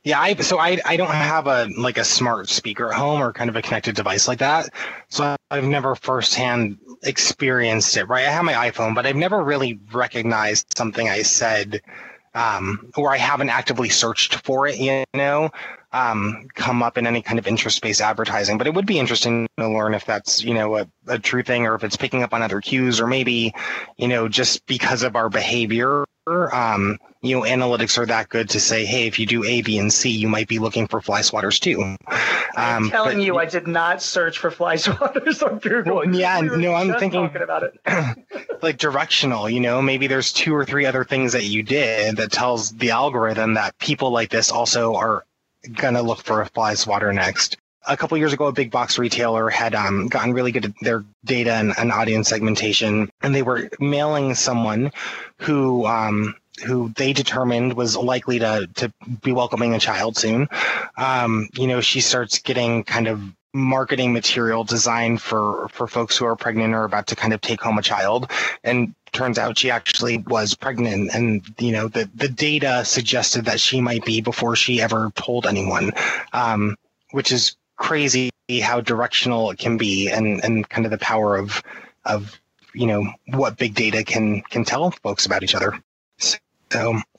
Yeah, 0.04 0.20
I 0.20 0.34
so 0.36 0.58
I 0.58 0.78
I 0.84 0.96
don't 0.96 1.10
have 1.10 1.46
a 1.46 1.68
like 1.76 1.98
a 1.98 2.04
smart 2.04 2.48
speaker 2.48 2.92
at 2.92 2.98
home 2.98 3.20
or 3.20 3.32
kind 3.32 3.50
of 3.50 3.56
a 3.56 3.62
connected 3.62 3.96
device 3.96 4.28
like 4.28 4.38
that. 4.38 4.70
So 5.08 5.36
I've 5.50 5.64
never 5.64 5.94
firsthand 5.96 6.78
experienced 7.02 7.96
it. 7.96 8.04
Right, 8.04 8.26
I 8.26 8.30
have 8.30 8.44
my 8.44 8.52
iPhone, 8.70 8.94
but 8.94 9.06
I've 9.06 9.16
never 9.16 9.42
really 9.42 9.80
recognized 9.92 10.76
something 10.76 11.08
I 11.08 11.22
said, 11.22 11.80
um, 12.34 12.92
or 12.96 13.12
I 13.12 13.16
haven't 13.16 13.48
actively 13.50 13.88
searched 13.88 14.36
for 14.36 14.68
it. 14.68 14.78
You 14.78 15.04
know, 15.14 15.50
um, 15.92 16.46
come 16.54 16.82
up 16.82 16.96
in 16.98 17.06
any 17.06 17.22
kind 17.22 17.38
of 17.38 17.46
interest-based 17.46 18.00
advertising. 18.00 18.58
But 18.58 18.66
it 18.66 18.74
would 18.74 18.86
be 18.86 18.98
interesting 18.98 19.48
to 19.58 19.68
learn 19.68 19.94
if 19.94 20.04
that's 20.04 20.42
you 20.42 20.54
know 20.54 20.76
a, 20.78 20.86
a 21.08 21.18
true 21.18 21.42
thing, 21.42 21.66
or 21.66 21.74
if 21.74 21.84
it's 21.84 21.96
picking 21.96 22.22
up 22.22 22.32
on 22.34 22.42
other 22.42 22.60
cues, 22.60 23.00
or 23.00 23.06
maybe 23.06 23.54
you 23.96 24.08
know 24.08 24.28
just 24.28 24.66
because 24.66 25.02
of 25.02 25.16
our 25.16 25.28
behavior. 25.28 26.04
Um, 26.26 26.98
you 27.22 27.34
know, 27.36 27.42
analytics 27.44 27.98
are 27.98 28.06
that 28.06 28.28
good 28.28 28.50
to 28.50 28.60
say, 28.60 28.84
hey, 28.84 29.08
if 29.08 29.18
you 29.18 29.26
do 29.26 29.42
A, 29.42 29.62
B, 29.62 29.78
and 29.78 29.92
C, 29.92 30.10
you 30.10 30.28
might 30.28 30.46
be 30.46 30.60
looking 30.60 30.86
for 30.86 31.00
fly 31.00 31.22
swatters 31.22 31.58
too. 31.58 31.82
I'm 32.56 32.84
Um, 32.84 32.90
telling 32.90 33.18
but- 33.18 33.24
you, 33.26 33.38
I 33.38 33.46
did 33.46 33.66
not 33.66 34.00
search 34.00 34.38
for 34.38 34.50
fly 34.52 34.76
swatters 34.76 35.42
on 35.44 35.58
Google. 35.58 35.96
Well, 35.96 36.14
yeah, 36.14 36.38
We 36.40 36.56
no, 36.58 36.72
I'm 36.74 36.94
thinking- 37.00 37.30
about 37.34 37.64
it. 37.64 37.80
like 38.62 38.78
directional, 38.78 39.50
you 39.50 39.58
know, 39.58 39.82
maybe 39.82 40.06
there's 40.06 40.32
two 40.32 40.54
or 40.54 40.64
three 40.64 40.86
other 40.86 41.04
things 41.04 41.32
that 41.32 41.44
you 41.44 41.64
did 41.64 42.18
that 42.18 42.30
tells 42.30 42.70
the 42.76 42.90
algorithm 42.90 43.54
that 43.54 43.76
people 43.78 44.10
like 44.12 44.30
this 44.30 44.52
also 44.52 44.94
are 44.94 45.24
gonna 45.72 46.02
look 46.02 46.22
for 46.22 46.40
a 46.40 46.46
fly 46.46 46.74
swatter 46.74 47.12
next. 47.12 47.56
A 47.86 47.96
couple 47.96 48.18
years 48.18 48.32
ago, 48.32 48.46
a 48.46 48.52
big 48.52 48.70
box 48.70 48.98
retailer 48.98 49.48
had 49.48 49.74
um, 49.74 50.08
gotten 50.08 50.34
really 50.34 50.52
good 50.52 50.66
at 50.66 50.72
their 50.82 51.04
data 51.24 51.54
and, 51.54 51.72
and 51.78 51.90
audience 51.90 52.28
segmentation, 52.28 53.10
and 53.22 53.34
they 53.34 53.42
were 53.42 53.70
mailing 53.80 54.34
someone 54.34 54.92
who 55.38 55.86
um, 55.86 56.34
who 56.66 56.92
they 56.96 57.12
determined 57.12 57.72
was 57.74 57.96
likely 57.96 58.38
to 58.38 58.68
to 58.74 58.92
be 59.22 59.32
welcoming 59.32 59.74
a 59.74 59.78
child 59.78 60.16
soon. 60.16 60.48
Um, 60.96 61.48
you 61.54 61.66
know, 61.66 61.80
she 61.80 62.00
starts 62.00 62.38
getting 62.38 62.84
kind 62.84 63.08
of 63.08 63.20
marketing 63.52 64.12
material 64.12 64.64
designed 64.64 65.20
for 65.20 65.68
for 65.68 65.86
folks 65.86 66.16
who 66.16 66.24
are 66.24 66.36
pregnant 66.36 66.74
or 66.74 66.84
about 66.84 67.06
to 67.08 67.16
kind 67.16 67.32
of 67.32 67.40
take 67.40 67.60
home 67.60 67.78
a 67.78 67.82
child. 67.82 68.30
And 68.64 68.94
turns 69.12 69.38
out 69.38 69.58
she 69.58 69.70
actually 69.70 70.18
was 70.18 70.54
pregnant. 70.54 71.10
And 71.12 71.42
you 71.58 71.72
know 71.72 71.88
the 71.88 72.08
the 72.14 72.28
data 72.28 72.84
suggested 72.84 73.44
that 73.46 73.60
she 73.60 73.80
might 73.80 74.04
be 74.04 74.20
before 74.20 74.56
she 74.56 74.80
ever 74.80 75.12
told 75.16 75.46
anyone 75.46 75.92
um, 76.32 76.76
which 77.12 77.32
is 77.32 77.56
crazy 77.76 78.30
how 78.62 78.80
directional 78.80 79.50
it 79.50 79.58
can 79.58 79.76
be 79.76 80.10
and 80.10 80.42
and 80.44 80.68
kind 80.68 80.84
of 80.84 80.90
the 80.90 80.98
power 80.98 81.36
of 81.36 81.62
of 82.04 82.40
you 82.74 82.86
know 82.86 83.10
what 83.28 83.56
big 83.56 83.74
data 83.74 84.04
can 84.04 84.42
can 84.42 84.64
tell 84.64 84.90
folks 84.90 85.26
about 85.26 85.42
each 85.42 85.54
other. 85.54 85.80
so 86.18 86.38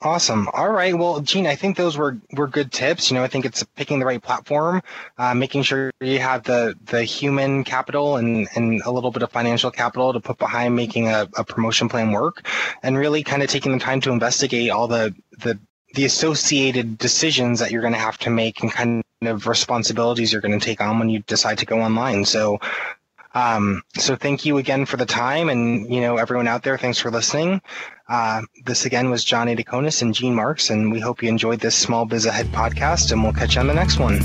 awesome. 0.01 0.47
All 0.53 0.69
right. 0.69 0.97
Well, 0.97 1.19
Gene, 1.21 1.47
I 1.47 1.55
think 1.55 1.77
those 1.77 1.97
were, 1.97 2.17
were 2.33 2.47
good 2.47 2.71
tips. 2.71 3.09
You 3.09 3.17
know, 3.17 3.23
I 3.23 3.27
think 3.27 3.45
it's 3.45 3.63
picking 3.75 3.99
the 3.99 4.05
right 4.05 4.21
platform, 4.21 4.81
uh, 5.17 5.33
making 5.33 5.63
sure 5.63 5.91
you 5.99 6.19
have 6.19 6.43
the, 6.43 6.75
the 6.85 7.03
human 7.03 7.63
capital 7.63 8.17
and, 8.17 8.47
and 8.55 8.81
a 8.83 8.91
little 8.91 9.11
bit 9.11 9.23
of 9.23 9.31
financial 9.31 9.71
capital 9.71 10.13
to 10.13 10.19
put 10.19 10.37
behind 10.37 10.75
making 10.75 11.07
a, 11.07 11.27
a 11.37 11.43
promotion 11.43 11.89
plan 11.89 12.11
work 12.11 12.47
and 12.83 12.97
really 12.97 13.23
kind 13.23 13.43
of 13.43 13.49
taking 13.49 13.71
the 13.73 13.79
time 13.79 14.01
to 14.01 14.11
investigate 14.11 14.69
all 14.69 14.87
the, 14.87 15.13
the, 15.39 15.59
the 15.93 16.05
associated 16.05 16.97
decisions 16.97 17.59
that 17.59 17.71
you're 17.71 17.81
going 17.81 17.93
to 17.93 17.99
have 17.99 18.17
to 18.19 18.29
make 18.29 18.61
and 18.61 18.71
kind 18.71 19.03
of 19.23 19.47
responsibilities 19.47 20.31
you're 20.31 20.41
going 20.41 20.57
to 20.57 20.65
take 20.65 20.81
on 20.81 20.99
when 20.99 21.09
you 21.09 21.19
decide 21.19 21.57
to 21.57 21.65
go 21.65 21.81
online. 21.81 22.25
So, 22.25 22.59
um, 23.33 23.81
so 23.97 24.15
thank 24.15 24.45
you 24.45 24.57
again 24.57 24.85
for 24.85 24.97
the 24.97 25.05
time 25.05 25.49
and, 25.49 25.93
you 25.93 26.01
know, 26.01 26.17
everyone 26.17 26.47
out 26.47 26.63
there, 26.63 26.77
thanks 26.77 26.99
for 26.99 27.11
listening. 27.11 27.61
Uh, 28.09 28.41
this 28.65 28.85
again 28.85 29.09
was 29.09 29.23
Jon 29.23 29.47
Aidukonis 29.47 30.01
and 30.01 30.13
Gene 30.13 30.35
Marks, 30.35 30.69
and 30.69 30.91
we 30.91 30.99
hope 30.99 31.23
you 31.23 31.29
enjoyed 31.29 31.61
this 31.61 31.75
Small 31.75 32.05
Biz 32.05 32.25
Ahead 32.25 32.47
podcast, 32.47 33.11
and 33.11 33.23
we'll 33.23 33.33
catch 33.33 33.55
you 33.55 33.61
on 33.61 33.67
the 33.67 33.73
next 33.73 33.99
one. 33.99 34.19